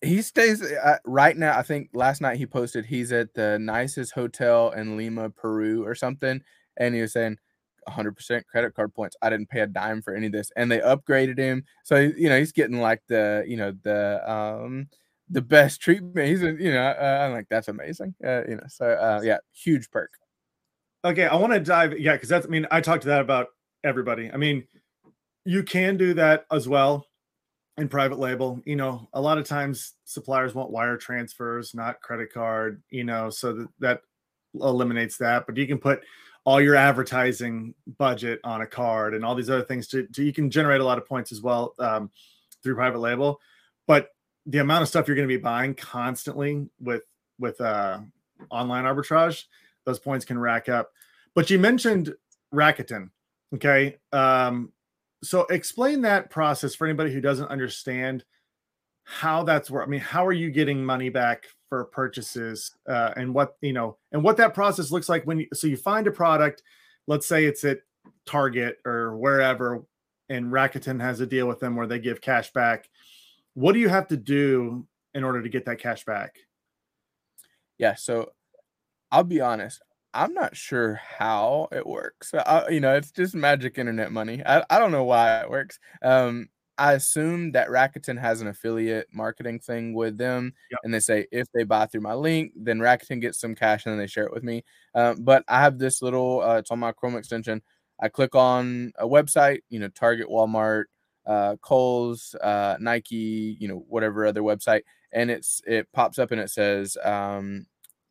[0.00, 1.58] he stays uh, right now.
[1.58, 5.96] I think last night he posted he's at the nicest hotel in Lima, Peru, or
[5.96, 6.40] something,
[6.76, 7.38] and he was saying
[7.88, 9.16] 100% credit card points.
[9.20, 11.64] I didn't pay a dime for any of this, and they upgraded him.
[11.82, 14.86] So you know he's getting like the you know the um
[15.28, 16.28] the best treatment.
[16.28, 18.14] He's you know uh, I'm like that's amazing.
[18.24, 20.12] Uh, you know so uh, yeah, huge perk.
[21.04, 23.48] Okay, I want to dive yeah because that's I mean I talked to that about
[23.84, 24.30] everybody.
[24.32, 24.66] I mean
[25.44, 27.06] you can do that as well
[27.78, 28.60] in private label.
[28.64, 32.82] You know a lot of times suppliers want wire transfers, not credit card.
[32.90, 34.00] You know so that that
[34.54, 36.02] eliminates that, but you can put
[36.48, 40.32] all your advertising budget on a card and all these other things to, to you
[40.32, 42.10] can generate a lot of points as well um,
[42.62, 43.38] through private label
[43.86, 44.08] but
[44.46, 47.02] the amount of stuff you're going to be buying constantly with
[47.38, 47.98] with uh,
[48.50, 49.44] online arbitrage
[49.84, 50.90] those points can rack up
[51.34, 52.14] but you mentioned
[52.54, 53.10] rakuten
[53.54, 54.72] okay um,
[55.22, 58.24] so explain that process for anybody who doesn't understand
[59.04, 59.86] how that's work.
[59.86, 63.96] I mean, how are you getting money back for purchases uh, and what you know
[64.12, 66.62] and what that process looks like when you so you find a product
[67.06, 67.78] let's say it's at
[68.26, 69.84] target or wherever
[70.28, 72.88] and rakuten has a deal with them where they give cash back
[73.54, 76.36] what do you have to do in order to get that cash back
[77.76, 78.30] yeah so
[79.12, 79.82] i'll be honest
[80.22, 84.64] i'm not sure how it works I, you know it's just magic internet money I,
[84.70, 89.58] I don't know why it works um I assume that Rakuten has an affiliate marketing
[89.58, 90.78] thing with them, yep.
[90.84, 93.92] and they say if they buy through my link, then Rakuten gets some cash and
[93.92, 94.64] then they share it with me.
[94.94, 97.62] Um, but I have this little, uh, it's on my Chrome extension.
[98.00, 100.84] I click on a website, you know, Target, Walmart,
[101.26, 106.40] uh, Kohl's, uh, Nike, you know, whatever other website, and it's it pops up and
[106.40, 107.66] it says um,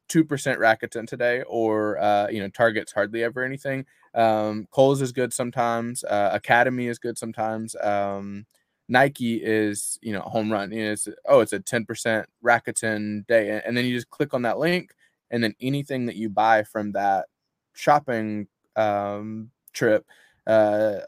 [0.07, 3.85] two percent Rakuten today, or uh, you know, Target's hardly ever anything.
[4.13, 6.03] Um, Kohl's is good sometimes.
[6.03, 7.75] Uh, Academy is good sometimes.
[7.81, 8.45] Um,
[8.89, 10.71] Nike is, you know, home run.
[10.71, 13.61] You know, it's oh, it's a 10% Rakuten day.
[13.65, 14.93] And then you just click on that link,
[15.29, 17.25] and then anything that you buy from that
[17.73, 20.05] shopping um, trip,
[20.45, 20.99] uh,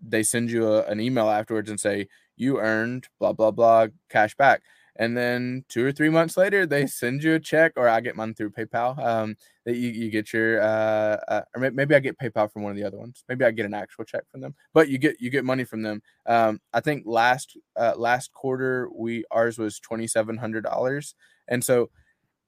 [0.00, 4.34] they send you a, an email afterwards and say, you earned blah, blah, blah cash
[4.36, 4.62] back
[4.98, 8.16] and then two or three months later they send you a check or i get
[8.16, 12.18] mine through paypal um, that you, you get your uh, uh, or maybe i get
[12.18, 13.24] paypal from one of the other ones.
[13.28, 15.82] Maybe i get an actual check from them but you get you get money from
[15.82, 16.02] them.
[16.26, 21.14] Um, i think last uh, last quarter we ours was $2700
[21.48, 21.90] and so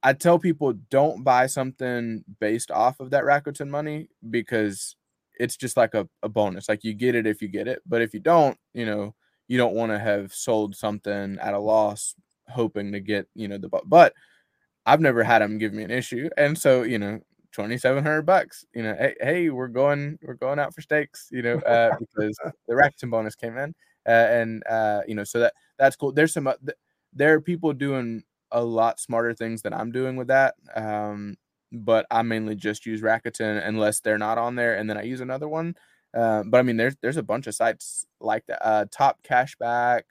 [0.03, 4.95] i tell people don't buy something based off of that rakuten money because
[5.39, 6.69] it's just like a, a bonus.
[6.69, 9.15] Like you get it if you get it but if you don't you know
[9.47, 12.15] you don't want to have sold something at a loss
[12.51, 14.13] hoping to get you know the but
[14.85, 17.19] I've never had them give me an issue, and so you know,
[17.51, 18.65] twenty seven hundred bucks.
[18.73, 21.27] You know, hey, hey, we're going, we're going out for steaks.
[21.31, 22.37] You know, uh, because
[22.67, 23.75] the Rakuten bonus came in,
[24.07, 26.11] uh, and uh, you know, so that that's cool.
[26.11, 26.53] There's some, uh,
[27.13, 30.55] there are people doing a lot smarter things than I'm doing with that.
[30.75, 31.37] Um,
[31.71, 35.21] but I mainly just use Rakuten unless they're not on there, and then I use
[35.21, 35.75] another one.
[36.13, 38.65] Uh, but I mean, there's there's a bunch of sites like that.
[38.65, 40.03] Uh, Top Cashback,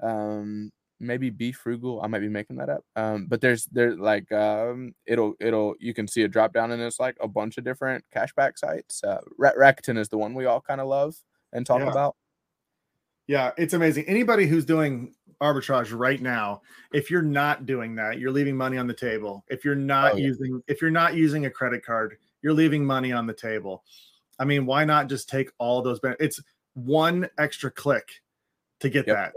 [0.00, 0.70] um,
[1.06, 2.02] maybe BeFrugal.
[2.02, 2.84] I might be making that up.
[2.96, 6.82] Um, but there's there's like um, it'll it'll you can see a drop down and
[6.82, 9.02] it's like a bunch of different cashback sites.
[9.04, 11.14] Uh, Rakuten is the one we all kind of love
[11.52, 11.90] and talk Yeah.
[11.90, 12.16] about.
[13.26, 14.04] Yeah, it's amazing.
[14.06, 16.60] Anybody who's doing arbitrage right now,
[16.92, 19.44] if you're not doing that, you're leaving money on the table.
[19.48, 20.26] If you're not Oh, yeah.
[20.26, 23.84] using if you're not using a credit card, you're leaving money on the table.
[24.38, 26.40] I mean, why not just take all those ben- it's
[26.74, 28.20] one extra click
[28.80, 29.16] to get Yep.
[29.16, 29.32] that.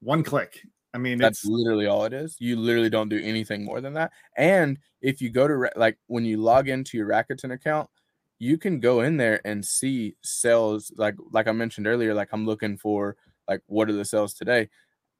[0.00, 0.62] One click.
[0.94, 2.36] I mean, That's literally all it is.
[2.38, 4.12] You literally don't do anything more than that.
[4.36, 7.88] And if you go to like when you log into your Rakuten account,
[8.38, 10.92] you can go in there and see sales.
[10.96, 14.68] Like like I mentioned earlier, like I'm looking for like what are the sales today.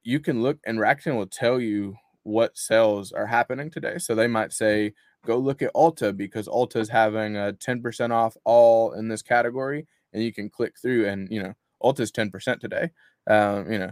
[0.03, 3.97] You can look and Rakuten will tell you what sales are happening today.
[3.99, 4.93] So they might say
[5.25, 9.85] go look at Ulta because Ulta is having a 10% off all in this category,
[10.13, 11.53] and you can click through and you know
[11.83, 12.89] Ulta's 10% today.
[13.27, 13.91] Um, you know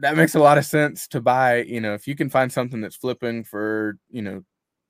[0.00, 1.62] that makes a lot of sense to buy.
[1.62, 4.42] You know, if you can find something that's flipping for, you know,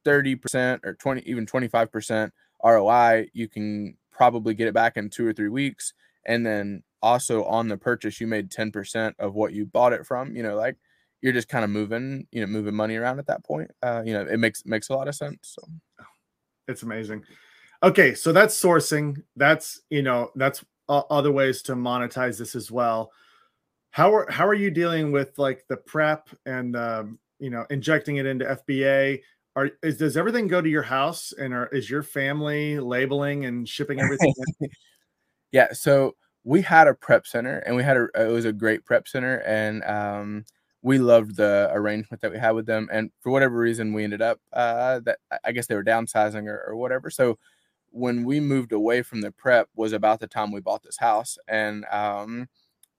[0.04, 2.30] 30% or 20, even 25%
[2.64, 5.92] ROI, you can probably get it back in two or three weeks.
[6.26, 10.34] And then also on the purchase, you made 10% of what you bought it from,
[10.34, 10.76] you know, like
[11.20, 13.70] you're just kind of moving, you know, moving money around at that point.
[13.82, 15.38] Uh, you know, it makes, makes a lot of sense.
[15.42, 15.62] So
[16.68, 17.24] it's amazing.
[17.82, 19.22] Okay, so that's sourcing.
[19.36, 23.12] That's, you know, that's o- other ways to monetize this as well.
[23.96, 28.16] How are how are you dealing with like the prep and um, you know, injecting
[28.16, 29.22] it into FBA?
[29.56, 33.66] Are is does everything go to your house and are is your family labeling and
[33.66, 34.34] shipping everything?
[34.60, 34.68] in?
[35.50, 38.84] Yeah, so we had a prep center and we had a it was a great
[38.84, 40.44] prep center and um
[40.82, 44.20] we loved the arrangement that we had with them and for whatever reason we ended
[44.20, 47.08] up uh that I guess they were downsizing or, or whatever.
[47.08, 47.38] So
[47.92, 51.38] when we moved away from the prep was about the time we bought this house
[51.48, 52.50] and um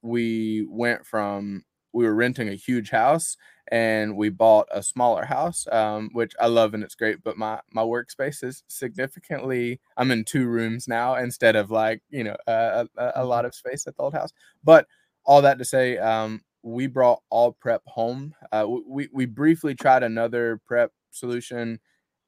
[0.02, 3.36] we went from we were renting a huge house
[3.70, 7.60] and we bought a smaller house um, which i love and it's great but my
[7.72, 12.86] my workspace is significantly i'm in two rooms now instead of like you know a,
[12.96, 14.32] a, a lot of space at the old house.
[14.64, 14.86] But
[15.24, 20.02] all that to say um, we brought all prep home uh, we, we briefly tried
[20.02, 21.80] another prep solution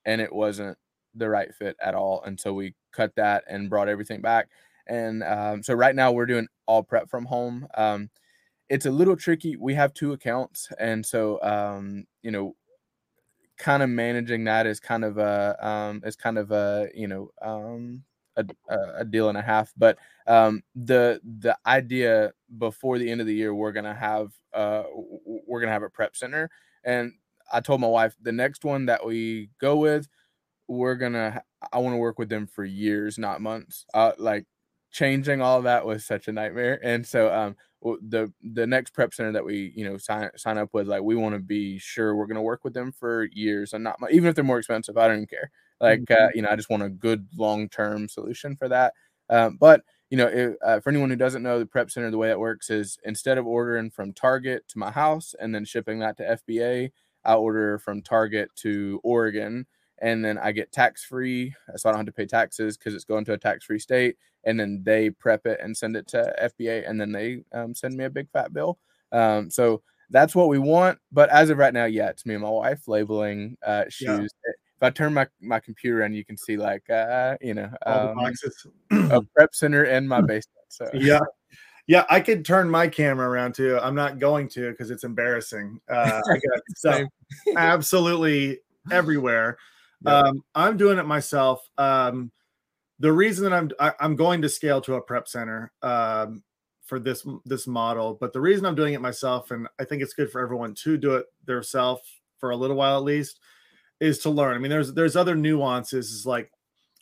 [0.04, 0.76] and it wasn't
[1.14, 4.48] the right fit at all until we cut that and brought everything back.
[4.86, 7.66] And um, so right now we're doing all prep from home.
[7.76, 8.10] Um,
[8.68, 12.56] it's a little tricky we have two accounts and so um, you know
[13.58, 17.30] kind of managing that is kind of a um, is kind of a you know
[17.42, 18.02] um,
[18.36, 18.44] a,
[18.98, 23.34] a- deal and a half but um, the the idea before the end of the
[23.34, 24.84] year we're gonna have uh,
[25.46, 26.50] we're gonna have a prep center
[26.84, 27.12] and
[27.52, 30.08] i told my wife the next one that we go with
[30.68, 33.86] we're gonna i want to work with them for years not months.
[33.94, 34.46] Uh like
[34.90, 37.56] changing all that was such a nightmare and so um
[38.02, 41.14] the the next prep center that we you know sign sign up with like we
[41.14, 44.34] want to be sure we're gonna work with them for years and not even if
[44.34, 45.50] they're more expensive i don't even care
[45.80, 48.92] like uh, you know i just want a good long term solution for that
[49.30, 52.18] um, but you know it, uh, for anyone who doesn't know the prep center the
[52.18, 56.00] way it works is instead of ordering from target to my house and then shipping
[56.00, 56.90] that to fba
[57.24, 59.66] i order from target to oregon
[60.02, 63.04] and then I get tax free, so I don't have to pay taxes because it's
[63.04, 64.16] going to a tax free state.
[64.44, 67.94] And then they prep it and send it to FBA, and then they um, send
[67.96, 68.78] me a big fat bill.
[69.12, 70.98] Um, so that's what we want.
[71.12, 74.16] But as of right now, yeah, it's me and my wife labeling uh, Yeah.
[74.18, 74.32] shoes.
[74.44, 78.14] If I turn my, my computer on, you can see like uh, you know um,
[78.14, 78.66] boxes.
[78.92, 80.64] a prep center in my basement.
[80.68, 81.20] So yeah.
[81.86, 83.76] Yeah, I could turn my camera around too.
[83.82, 85.80] I'm not going to because it's embarrassing.
[85.90, 87.02] Uh, I got stuff
[87.56, 88.60] absolutely
[88.92, 89.58] everywhere.
[90.06, 90.18] Yeah.
[90.20, 91.68] Um, I'm doing it myself.
[91.78, 92.30] Um,
[93.00, 96.42] the reason that I'm I, I'm going to scale to a prep center um,
[96.84, 100.14] for this this model, but the reason I'm doing it myself, and I think it's
[100.14, 102.02] good for everyone to do it themselves
[102.38, 103.40] for a little while at least,
[104.00, 104.54] is to learn.
[104.54, 106.52] I mean, there's there's other nuances, is like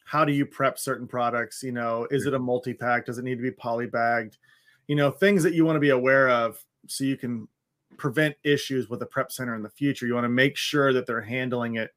[0.05, 1.63] how do you prep certain products?
[1.63, 3.05] You know, is it a multi pack?
[3.05, 4.39] Does it need to be poly bagged?
[4.87, 7.47] You know, things that you want to be aware of so you can
[7.99, 10.07] prevent issues with a prep center in the future.
[10.07, 11.91] You want to make sure that they're handling it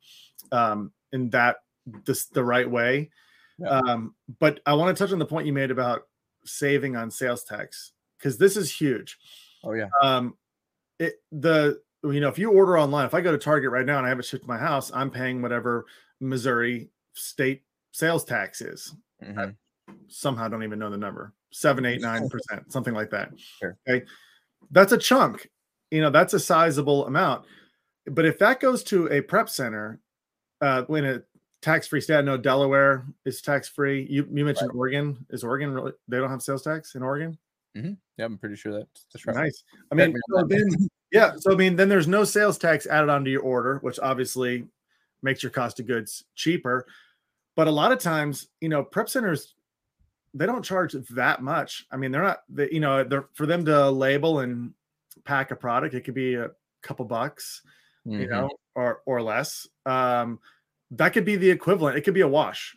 [0.51, 1.57] um, in that
[2.05, 3.11] this the right way.
[3.59, 3.69] Yeah.
[3.69, 6.07] Um, but I want to touch on the point you made about
[6.45, 9.17] saving on sales tax because this is huge.
[9.63, 10.35] oh yeah, Um,
[10.99, 13.97] it the you know, if you order online, if I go to Target right now
[13.99, 15.85] and I have it shipped to my house, I'm paying whatever
[16.19, 18.95] Missouri state sales tax is.
[19.23, 19.37] Mhm.
[19.87, 23.31] I somehow don't even know the number seven, eight, nine percent, something like that.
[23.37, 23.77] Sure.
[23.87, 24.05] Okay.
[24.71, 25.49] That's a chunk.
[25.91, 27.45] You know, that's a sizable amount.
[28.07, 29.99] But if that goes to a prep center,
[30.61, 31.21] uh, when a
[31.62, 34.07] tax free state, I know Delaware is tax free.
[34.09, 35.26] You, you mentioned Oregon.
[35.30, 37.38] Is Oregon really, they don't have sales tax in Oregon?
[37.74, 39.36] Yeah, I'm pretty sure that's, that's right.
[39.36, 39.64] Nice.
[39.91, 40.68] I mean, so then,
[41.12, 41.34] yeah.
[41.38, 44.66] So I mean, then there's no sales tax added onto your order, which obviously
[45.24, 46.86] makes your cost of goods cheaper.
[47.55, 49.55] But a lot of times, you know, prep centers
[50.34, 51.86] they don't charge that much.
[51.91, 52.43] I mean, they're not.
[52.49, 54.74] They, you know, they're for them to label and
[55.26, 55.93] pack a product.
[55.93, 56.51] It could be a
[56.82, 57.62] couple bucks,
[58.05, 58.30] you Mhm.
[58.30, 59.68] know, or or less.
[59.86, 60.39] Um,
[60.91, 61.97] that could be the equivalent.
[61.97, 62.75] It could be a wash.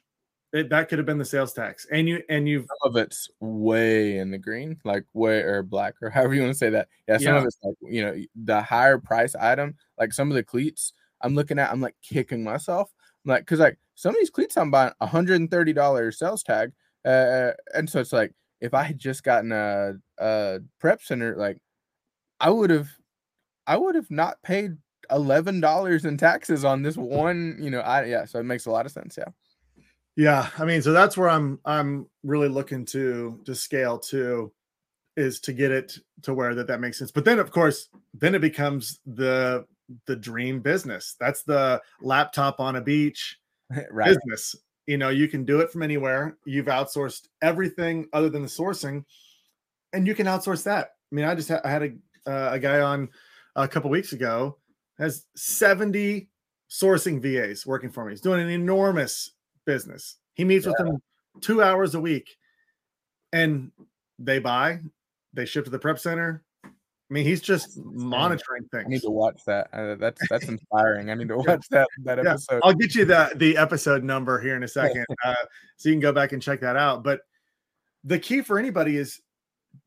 [0.52, 3.28] It, that could have been the sales tax, and you and you've some of it's
[3.40, 6.88] way in the green, like way or black or however you want to say that.
[7.08, 7.38] Yeah, some Yeah.
[7.40, 10.92] of it's like you know the higher price item, like some of the cleats.
[11.22, 12.92] I'm looking at, I'm like kicking myself,
[13.24, 16.72] I'm like because like some of these cleats I'm buying 130 dollars sales tag,
[17.04, 21.58] uh, and so it's like if I had just gotten a a prep center, like
[22.40, 22.90] I would have,
[23.66, 24.76] I would have not paid
[25.10, 27.56] eleven dollars in taxes on this one.
[27.60, 29.16] You know, I yeah, so it makes a lot of sense.
[29.18, 29.32] Yeah.
[30.16, 34.52] Yeah, I mean, so that's where I'm I'm really looking to to scale to
[35.16, 37.10] is to get it to where that that makes sense.
[37.10, 39.66] But then of course, then it becomes the
[40.06, 41.16] the dream business.
[41.18, 43.38] That's the laptop on a beach
[43.90, 44.06] right.
[44.06, 44.54] business.
[44.86, 46.36] You know, you can do it from anywhere.
[46.46, 49.04] You've outsourced everything other than the sourcing
[49.94, 50.90] and you can outsource that.
[51.10, 53.08] I mean, I just ha- I had a uh, a guy on
[53.56, 54.58] a couple weeks ago
[54.98, 56.28] has 70
[56.70, 58.12] sourcing VAs working for me.
[58.12, 59.32] He's doing an enormous
[59.64, 60.16] business.
[60.34, 60.98] He meets with them
[61.40, 62.36] 2 hours a week
[63.32, 63.70] and
[64.18, 64.80] they buy,
[65.32, 66.44] they ship to the prep center.
[66.64, 68.84] I mean, he's just monitoring things.
[68.86, 69.68] I need to watch that.
[69.72, 71.10] Uh, that's that's inspiring.
[71.10, 72.58] I need to watch that that Yeah.
[72.62, 75.34] I'll get you the the episode number here in a second, uh,
[75.76, 77.04] so you can go back and check that out.
[77.04, 77.20] But
[78.04, 79.20] the key for anybody is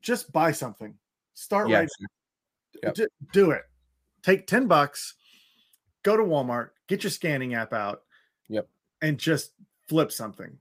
[0.02, 0.94] just buy something.
[1.34, 1.90] Start Yeah, right.
[2.84, 2.98] Yep.
[3.34, 3.64] Do it.
[4.24, 5.16] Take ten bucks.
[6.04, 6.70] Go to Walmart.
[6.88, 8.04] Get your scanning app out.
[8.50, 8.68] Yep.
[9.02, 9.52] And just
[9.88, 10.58] flip something.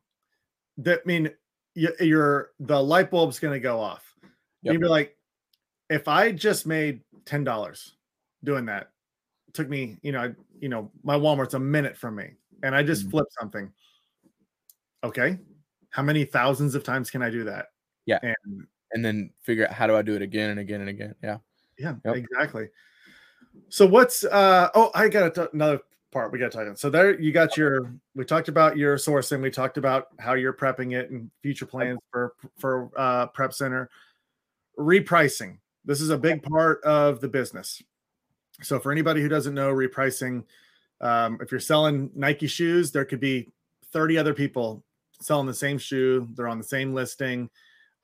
[0.79, 1.31] That I mean,
[1.75, 4.15] you're the light bulb's going to go off.
[4.63, 4.73] Yep.
[4.75, 5.17] You'd be like,
[5.91, 7.95] if I just made ten dollars
[8.45, 8.91] doing that,
[9.49, 12.31] it took me, you know, I, you know, my Walmart's a minute from me,
[12.63, 13.11] and I just Mhm.
[13.13, 13.73] flip something.
[15.05, 15.39] Okay,
[15.91, 17.67] how many thousands of times can I do that?
[18.07, 18.19] Yeah.
[18.23, 21.15] and and then figure out how do I do it again and again and again.
[21.23, 21.39] Yeah.
[21.79, 22.17] yeah, Yep.
[22.17, 22.69] exactly.
[23.69, 24.71] So what's uh?
[24.75, 25.81] Oh, I got another
[26.13, 26.79] part we got to talk about.
[26.79, 27.93] So there, you got your.
[28.15, 29.41] We talked about your sourcing.
[29.41, 33.91] We talked about how you're prepping it and future plans for for uh, prep center
[34.79, 35.59] repricing.
[35.85, 37.83] This is a big part of the business.
[38.63, 40.45] So for anybody who doesn't know repricing,
[41.01, 43.49] um, if you're selling Nike shoes, there could be
[43.93, 44.83] 30 other people
[45.21, 46.29] selling the same shoe.
[46.35, 47.51] They're on the same listing.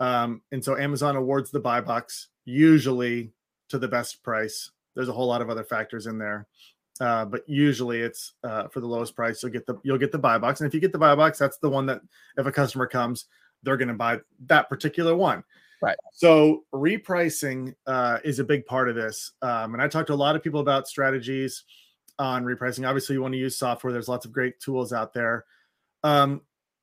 [0.01, 3.33] Um, and so Amazon awards the buy box usually
[3.69, 4.71] to the best price.
[4.95, 6.47] There's a whole lot of other factors in there.
[7.01, 9.43] Uh, but usually it's uh, for the lowest price.
[9.43, 11.39] You'll get the you'll get the buy box, and if you get the buy box,
[11.39, 12.01] that's the one that
[12.37, 13.27] if a customer comes,
[13.63, 15.43] they're going to buy that particular one.
[15.81, 15.97] Right.
[16.13, 20.15] So repricing uh, is a big part of this, um, and I talked to a
[20.15, 21.65] lot of people about strategies
[22.19, 22.87] on repricing.
[22.87, 23.93] Obviously, you want to use software.
[23.93, 25.45] There's lots of great tools out there.
[26.05, 26.43] Um,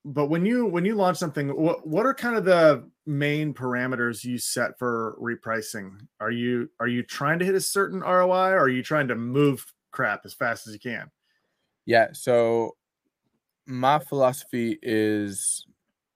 [0.09, 4.23] but when you when you launch something, what what are kind of the main parameters
[4.23, 5.99] you set for repricing?
[6.19, 9.15] Are you are you trying to hit a certain ROI, or are you trying to
[9.15, 11.11] move crap as fast as you can?
[11.85, 12.07] Yeah.
[12.13, 12.75] So
[13.67, 15.65] my philosophy is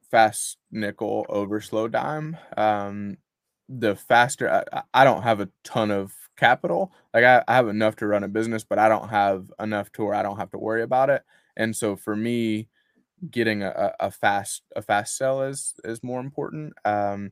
[0.09, 2.35] fast nickel over slow dime.
[2.57, 3.17] Um,
[3.69, 6.91] the faster I- I, don't have a ton of capital.
[7.13, 10.03] Like I, I have enough to run a business, but I don't have enough to
[10.03, 11.23] where I don't have to worry about it.
[11.55, 12.69] And so for me,
[13.31, 16.73] getting a, a fast a fast sell is is more important.
[16.85, 17.31] Um,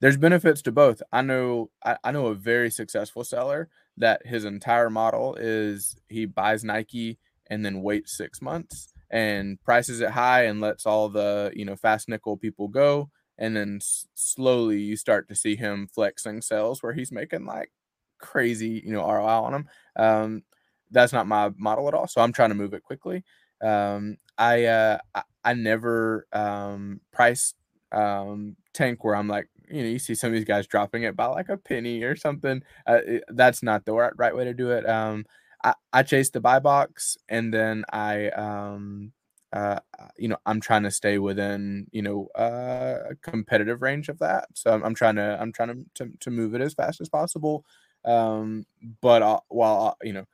[0.00, 1.02] there's benefits to both.
[1.12, 6.26] I know I, I know a very successful seller that his entire model is he
[6.26, 7.18] buys Nike
[7.48, 11.76] and then waits six months and prices it high and lets all the you know
[11.76, 16.82] fast nickel people go and then s- slowly you start to see him flexing sales
[16.82, 17.70] where he's making like
[18.18, 19.68] crazy you know ROI on them.
[19.96, 20.42] Um,
[20.90, 22.06] that's not my model at all.
[22.06, 23.24] So I'm trying to move it quickly.
[23.62, 24.98] Um, I uh,
[25.44, 27.54] I, never um, price
[27.92, 31.16] um, tank where I'm like you know you see some of these guys dropping it
[31.16, 32.62] by like a penny or something.
[32.86, 34.88] Uh, it- that's not the right, right way to do it.
[34.88, 35.26] Um,
[35.62, 39.12] I, I chase the buy box and then I um
[39.52, 39.78] uh
[40.18, 44.48] you know I'm trying to stay within you know uh a competitive range of that.
[44.54, 47.08] So I'm, I'm trying to I'm trying to, to to move it as fast as
[47.08, 47.64] possible.
[48.04, 48.66] Um,
[49.00, 50.26] but uh, while uh, you know,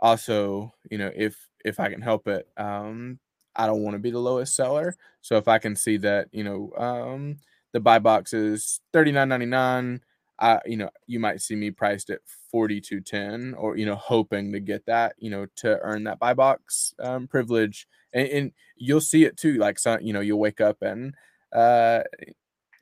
[0.00, 3.18] also you know, if if I can help it, um,
[3.56, 4.96] I don't want to be the lowest seller.
[5.20, 7.36] So if I can see that you know, um,
[7.72, 10.00] the buy box is thirty nine ninety nine.
[10.38, 12.18] I, you know, you might see me priced at
[12.50, 16.92] 4210 or, you know, hoping to get that, you know, to earn that buy box
[16.98, 17.86] um, privilege.
[18.12, 19.58] And, and, you'll see it too.
[19.58, 21.14] Like, some, you know, you'll wake up and
[21.52, 22.02] uh,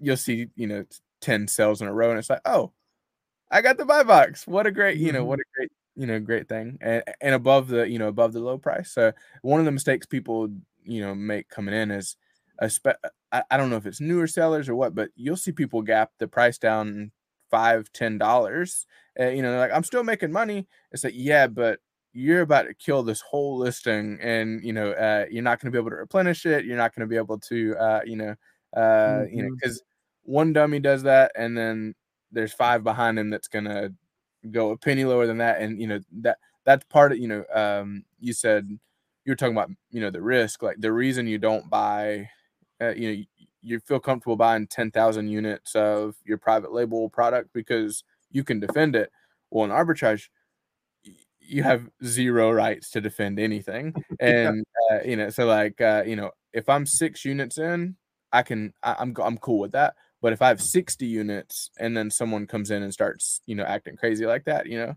[0.00, 0.84] you'll see, you know,
[1.20, 2.72] 10 sales in a row and it's like, oh,
[3.50, 4.46] I got the buy box.
[4.46, 5.42] What a great, you know, what mm-hmm.
[5.42, 6.78] a great, you know, great thing.
[6.80, 8.90] And, and above the, you know, above the low price.
[8.92, 9.12] So
[9.42, 10.48] one of the mistakes people,
[10.84, 12.16] you know, make coming in is,
[12.58, 13.00] a spe-
[13.32, 16.10] I, I don't know if it's newer sellers or what, but you'll see people gap
[16.18, 17.10] the price down
[17.50, 18.86] five, ten dollars.
[19.18, 20.68] Uh, you know, like I'm still making money.
[20.92, 21.80] It's like, yeah, but
[22.12, 25.76] you're about to kill this whole listing, and you know, uh, you're not going to
[25.76, 26.64] be able to replenish it.
[26.64, 28.34] You're not going to be able to, uh, you know,
[28.76, 29.36] uh, mm-hmm.
[29.36, 30.32] you know, because mm-hmm.
[30.32, 31.94] one dummy does that, and then
[32.30, 33.92] there's five behind him that's going to
[34.50, 37.44] go a penny lower than that, and you know that that's part of you know,
[37.54, 38.68] um, you said
[39.24, 42.28] you were talking about you know the risk, like the reason you don't buy,
[42.80, 43.22] uh, you know,
[43.62, 48.96] you feel comfortable buying 10,000 units of your private label product because you can defend
[48.96, 49.10] it.
[49.50, 50.28] Well, in arbitrage,
[51.40, 53.94] you have zero rights to defend anything.
[54.20, 54.96] And, yeah.
[54.96, 57.96] uh, you know, so like, uh, you know, if I'm six units in,
[58.32, 59.94] I can, I, I'm, I'm cool with that.
[60.22, 63.64] But if I have 60 units and then someone comes in and starts, you know,
[63.64, 64.94] acting crazy like that, you know,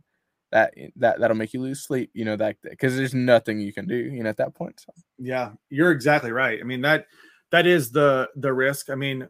[0.51, 3.73] that eh, that that'll make you lose sleep, you know, that because there's nothing you
[3.73, 4.79] can do, you know, at that point.
[4.79, 4.93] So.
[5.17, 6.59] Yeah, you're exactly right.
[6.61, 7.07] I mean that
[7.51, 8.91] that is the the risk.
[8.91, 9.27] I mean,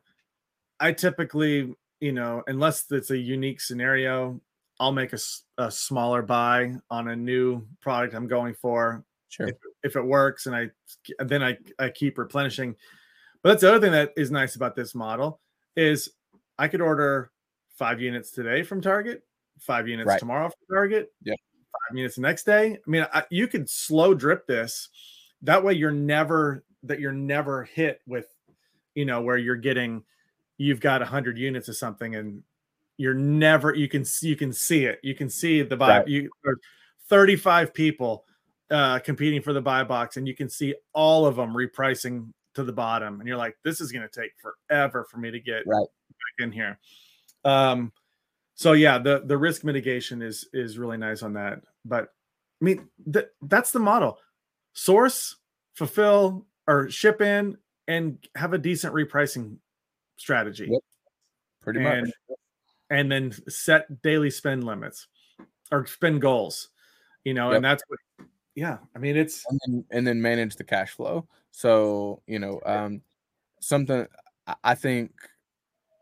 [0.82, 4.42] I typically, you know, unless it's a unique scenario,
[4.82, 5.20] I'll make a,
[5.58, 9.06] a smaller buy on a new product I'm going for.
[9.30, 9.48] Sure.
[9.48, 10.70] If, if, it works, and I
[11.20, 12.76] then I I keep replenishing.
[13.42, 15.40] But that's the other thing that is nice about this model
[15.76, 16.10] is
[16.58, 17.32] I could order
[17.70, 19.24] five units today from Target,
[19.60, 20.20] five units right.
[20.20, 21.34] tomorrow from Target, yeah,
[21.72, 22.74] five units the next day.
[22.74, 24.90] I mean, I, you could slow drip this.
[25.42, 28.28] That way, you're never that you're never hit with,
[28.94, 30.04] you know, where you're getting,
[30.58, 32.44] you've got a hundred units of something and
[32.98, 35.00] you're never, you can see, you can see it.
[35.04, 36.08] You can see the buy, right.
[36.08, 36.30] you
[37.10, 38.26] 35 people
[38.72, 42.64] uh, competing for the buy box and you can see all of them repricing to
[42.64, 43.20] the bottom.
[43.20, 45.88] And you're like, this is going to take forever for me to get right.
[46.10, 46.80] back in here.
[47.44, 47.92] Um,
[48.56, 51.62] so yeah, the, the risk mitigation is, is really nice on that.
[51.84, 52.10] But
[52.62, 54.18] I mean, that that's the model
[54.74, 55.36] source,
[55.74, 59.58] fulfill, or ship in and have a decent repricing
[60.18, 60.68] strategy.
[60.72, 60.82] Yep.
[61.62, 62.38] Pretty and, much.
[62.90, 65.08] And then set daily spend limits
[65.72, 66.70] or spend goals,
[67.24, 67.58] you know, yep.
[67.58, 68.00] and that's what,
[68.56, 71.28] yeah, I mean, it's, and then, and then manage the cash flow.
[71.52, 73.02] So, you know, um,
[73.60, 74.08] something
[74.64, 75.12] I think,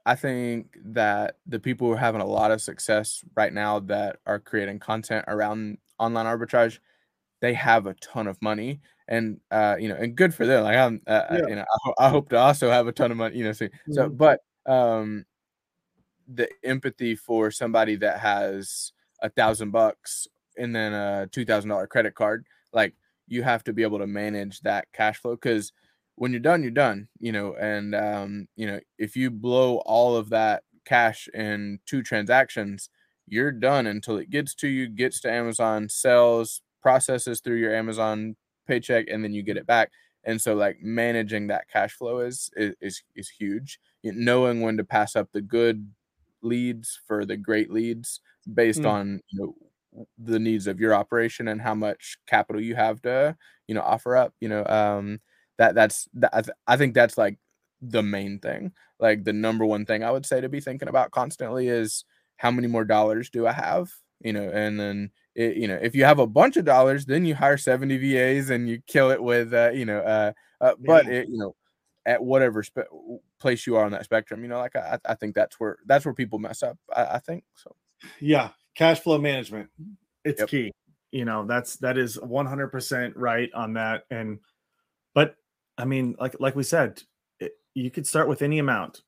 [0.05, 4.17] I think that the people who are having a lot of success right now that
[4.25, 6.79] are creating content around online arbitrage,
[7.41, 10.63] they have a ton of money and uh, you know, and good for them.
[10.63, 11.47] Like I'm, uh, yeah.
[11.47, 11.65] you know,
[11.99, 13.37] I, I, hope to also have a ton of money.
[13.37, 13.93] You know, so, mm-hmm.
[13.93, 15.25] so but um,
[16.27, 18.91] the empathy for somebody that has
[19.21, 20.27] a thousand bucks
[20.57, 22.93] and then a two thousand dollar credit card, like
[23.27, 25.71] you have to be able to manage that cash flow because
[26.15, 27.07] when you're done, you're done.
[27.19, 32.03] You know, and um, you know, if you blow all of that cash in two
[32.03, 32.89] transactions,
[33.27, 38.35] you're done until it gets to you, gets to Amazon, sells, processes through your Amazon
[38.67, 39.91] paycheck and then you get it back
[40.23, 45.15] and so like managing that cash flow is is is huge knowing when to pass
[45.15, 45.91] up the good
[46.41, 48.19] leads for the great leads
[48.53, 48.89] based mm.
[48.89, 49.55] on you know
[50.17, 53.35] the needs of your operation and how much capital you have to
[53.67, 55.19] you know offer up you know um
[55.57, 57.37] that that's that, i think that's like
[57.81, 61.11] the main thing like the number one thing i would say to be thinking about
[61.11, 62.05] constantly is
[62.37, 63.91] how many more dollars do i have
[64.21, 67.25] you know and then it, you know, if you have a bunch of dollars, then
[67.25, 71.07] you hire 70 VAs and you kill it with, uh, you know, uh, uh but
[71.07, 71.55] it, you know,
[72.05, 72.91] at whatever spe-
[73.39, 76.05] place you are on that spectrum, you know, like I, I think that's where that's
[76.05, 76.77] where people mess up.
[76.95, 77.75] I, I think so.
[78.19, 79.69] Yeah, cash flow management,
[80.23, 80.49] it's yep.
[80.49, 80.71] key.
[81.11, 84.05] You know, that's that is 100% right on that.
[84.09, 84.39] And
[85.13, 85.35] but
[85.77, 87.01] I mean, like like we said,
[87.39, 89.01] it, you could start with any amount,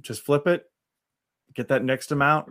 [0.00, 0.64] just flip it,
[1.54, 2.50] get that next amount,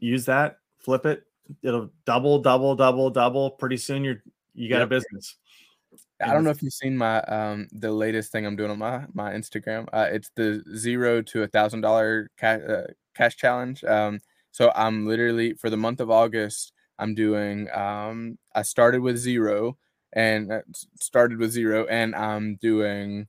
[0.00, 1.24] use that, flip it,
[1.62, 3.50] it'll double, double, double, double.
[3.50, 4.22] Pretty soon you're
[4.54, 4.86] you got yep.
[4.86, 5.36] a business.
[6.20, 9.04] I don't know if you've seen my um the latest thing I'm doing on my
[9.12, 9.88] my Instagram.
[9.92, 13.84] Uh, it's the zero to a thousand dollar cash uh, cash challenge.
[13.84, 14.20] Um,
[14.52, 16.72] so I'm literally for the month of August.
[16.98, 17.68] I'm doing.
[17.74, 19.76] Um, I started with zero
[20.12, 20.60] and uh,
[21.00, 23.26] started with zero, and I'm doing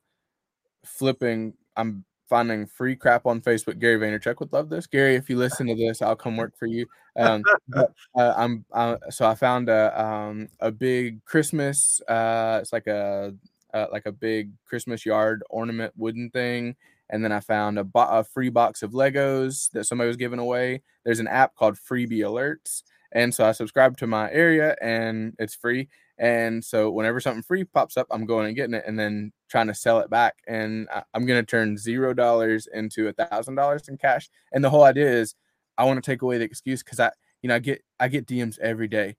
[0.84, 1.54] flipping.
[1.76, 3.78] I'm finding free crap on Facebook.
[3.78, 4.86] Gary Vaynerchuk would love this.
[4.86, 6.86] Gary, if you listen to this, I'll come work for you.
[7.16, 12.00] Um, but, uh, I'm uh, so I found a um, a big Christmas.
[12.06, 13.34] Uh, it's like a
[13.72, 16.76] uh, like a big Christmas yard ornament wooden thing.
[17.10, 20.38] And then I found a, bo- a free box of Legos that somebody was giving
[20.38, 20.82] away.
[21.04, 22.82] There's an app called Freebie Alerts.
[23.12, 25.88] And so I subscribed to my area and it's free.
[26.18, 29.66] And so whenever something free pops up, I'm going and getting it and then trying
[29.68, 30.34] to sell it back.
[30.46, 34.28] And I'm going to turn zero dollars into a thousand dollars in cash.
[34.52, 35.34] And the whole idea is
[35.78, 37.10] I want to take away the excuse because I,
[37.42, 39.16] you know, I get I get DMs every day.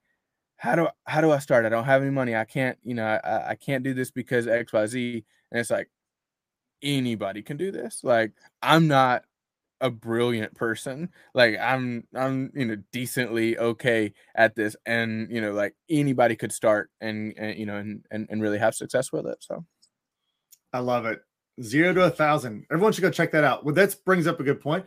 [0.58, 1.66] How do how do I start?
[1.66, 2.36] I don't have any money.
[2.36, 5.24] I can't, you know, I, I can't do this because XYZ.
[5.52, 5.90] And it's like
[6.86, 8.02] anybody can do this.
[8.04, 8.32] Like
[8.62, 9.24] I'm not
[9.82, 11.10] a brilliant person.
[11.34, 16.54] Like I'm I'm you know decently okay at this and you know like anybody could
[16.54, 19.38] start and, and you know and, and and really have success with it.
[19.40, 19.66] So
[20.72, 21.22] I love it.
[21.62, 22.66] Zero to a thousand.
[22.72, 23.66] Everyone should go check that out.
[23.66, 24.86] Well, that brings up a good point.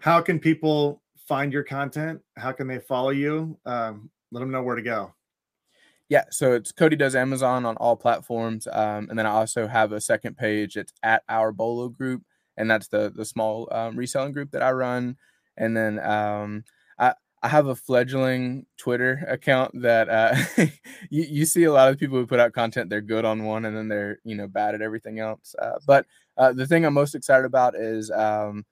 [0.00, 2.20] How can people find your content?
[2.36, 3.56] How can they follow you?
[3.64, 5.14] Um, let them know where to go.
[6.10, 9.92] Yeah, so it's Cody does Amazon on all platforms, um, and then I also have
[9.92, 10.76] a second page.
[10.76, 12.22] It's at our Bolo Group,
[12.58, 15.16] and that's the the small um, reselling group that I run.
[15.56, 16.64] And then um,
[16.98, 20.34] I I have a fledgling Twitter account that uh,
[21.10, 22.90] you you see a lot of people who put out content.
[22.90, 25.54] They're good on one, and then they're you know bad at everything else.
[25.60, 26.06] Uh, but
[26.36, 28.66] uh, the thing I'm most excited about is um,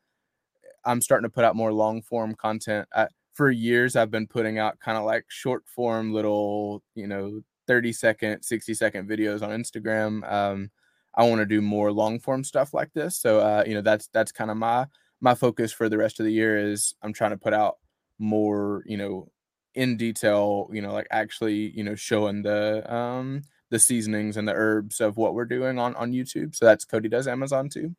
[0.84, 2.88] I'm starting to put out more long form content.
[2.94, 3.08] I,
[3.38, 7.92] for years I've been putting out kind of like short form little, you know, 30
[7.92, 10.28] second, 60 second videos on Instagram.
[10.30, 10.72] Um,
[11.14, 13.20] I want to do more long form stuff like this.
[13.20, 14.86] So uh, you know, that's that's kind of my
[15.20, 17.76] my focus for the rest of the year is I'm trying to put out
[18.18, 19.30] more, you know,
[19.76, 24.54] in detail, you know, like actually, you know, showing the um the seasonings and the
[24.54, 26.56] herbs of what we're doing on on YouTube.
[26.56, 27.94] So that's Cody does Amazon too.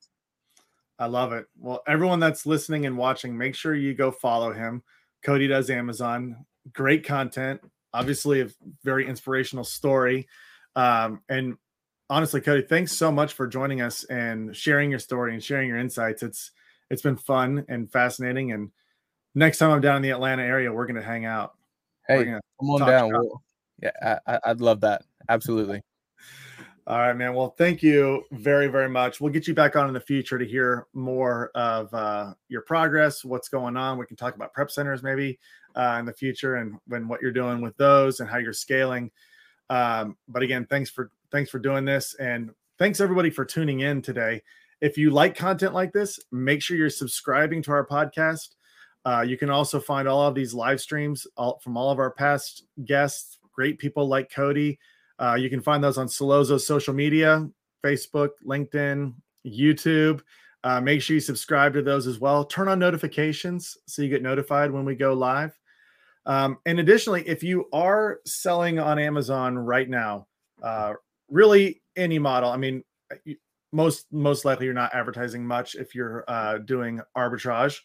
[0.99, 1.45] I love it.
[1.57, 4.83] Well, everyone that's listening and watching, make sure you go follow him.
[5.23, 6.45] Cody does Amazon.
[6.73, 7.61] Great content.
[7.93, 8.49] Obviously, a
[8.83, 10.27] very inspirational story.
[10.75, 11.57] Um, and
[12.09, 15.77] honestly, Cody, thanks so much for joining us and sharing your story and sharing your
[15.77, 16.23] insights.
[16.23, 16.51] It's
[16.89, 18.51] it's been fun and fascinating.
[18.51, 18.71] And
[19.35, 21.53] next time I'm down in the Atlanta area, we're gonna hang out.
[22.07, 23.11] Hey, come on down.
[23.11, 23.41] We'll,
[23.81, 25.03] yeah, I, I'd love that.
[25.29, 25.81] Absolutely.
[26.89, 27.35] All right, man.
[27.35, 29.21] Well, thank you very, very much.
[29.21, 33.23] We'll get you back on in the future to hear more of uh, your progress,
[33.23, 33.99] what's going on.
[33.99, 35.37] We can talk about prep centers maybe
[35.75, 39.11] uh, in the future and when what you're doing with those and how you're scaling.
[39.69, 44.01] Um, but again, thanks for thanks for doing this, and thanks everybody for tuning in
[44.01, 44.41] today.
[44.81, 48.55] If you like content like this, make sure you're subscribing to our podcast.
[49.05, 52.09] Uh, you can also find all of these live streams all, from all of our
[52.09, 54.79] past guests, great people like Cody.
[55.19, 57.47] Uh, you can find those on Sellozo's social media
[57.83, 59.13] Facebook, LinkedIn,
[59.45, 60.21] YouTube.
[60.63, 62.43] Uh, make sure you subscribe to those as well.
[62.43, 65.57] Turn on notifications so you get notified when we go live.
[66.25, 70.27] Um, and additionally, if you are selling on Amazon right now,
[70.61, 70.93] uh,
[71.29, 72.83] really any model, I mean,
[73.71, 77.79] most most likely you're not advertising much if you're uh, doing arbitrage.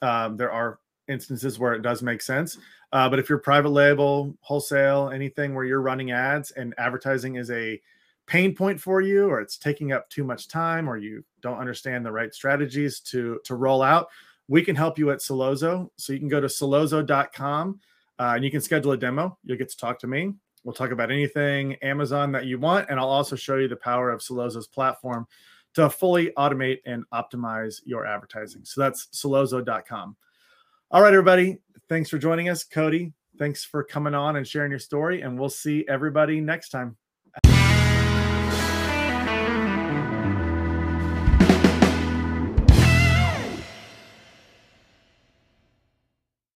[0.00, 0.78] Um, there are
[1.08, 2.58] instances where it does make sense.
[2.92, 7.50] Uh, but if you're private label, wholesale, anything where you're running ads and advertising is
[7.50, 7.80] a
[8.26, 12.04] pain point for you, or it's taking up too much time, or you don't understand
[12.04, 14.08] the right strategies to to roll out,
[14.48, 15.88] we can help you at Sellozo.
[15.96, 17.80] So you can go to sellozo.com
[18.18, 19.38] uh, and you can schedule a demo.
[19.44, 20.34] You'll get to talk to me.
[20.64, 24.10] We'll talk about anything Amazon that you want, and I'll also show you the power
[24.10, 25.26] of Sellozo's platform
[25.74, 28.64] to fully automate and optimize your advertising.
[28.64, 30.16] So that's sellozo.com.
[30.94, 31.56] All right, everybody.
[31.88, 32.64] Thanks for joining us.
[32.64, 35.22] Cody, thanks for coming on and sharing your story.
[35.22, 36.98] And we'll see everybody next time.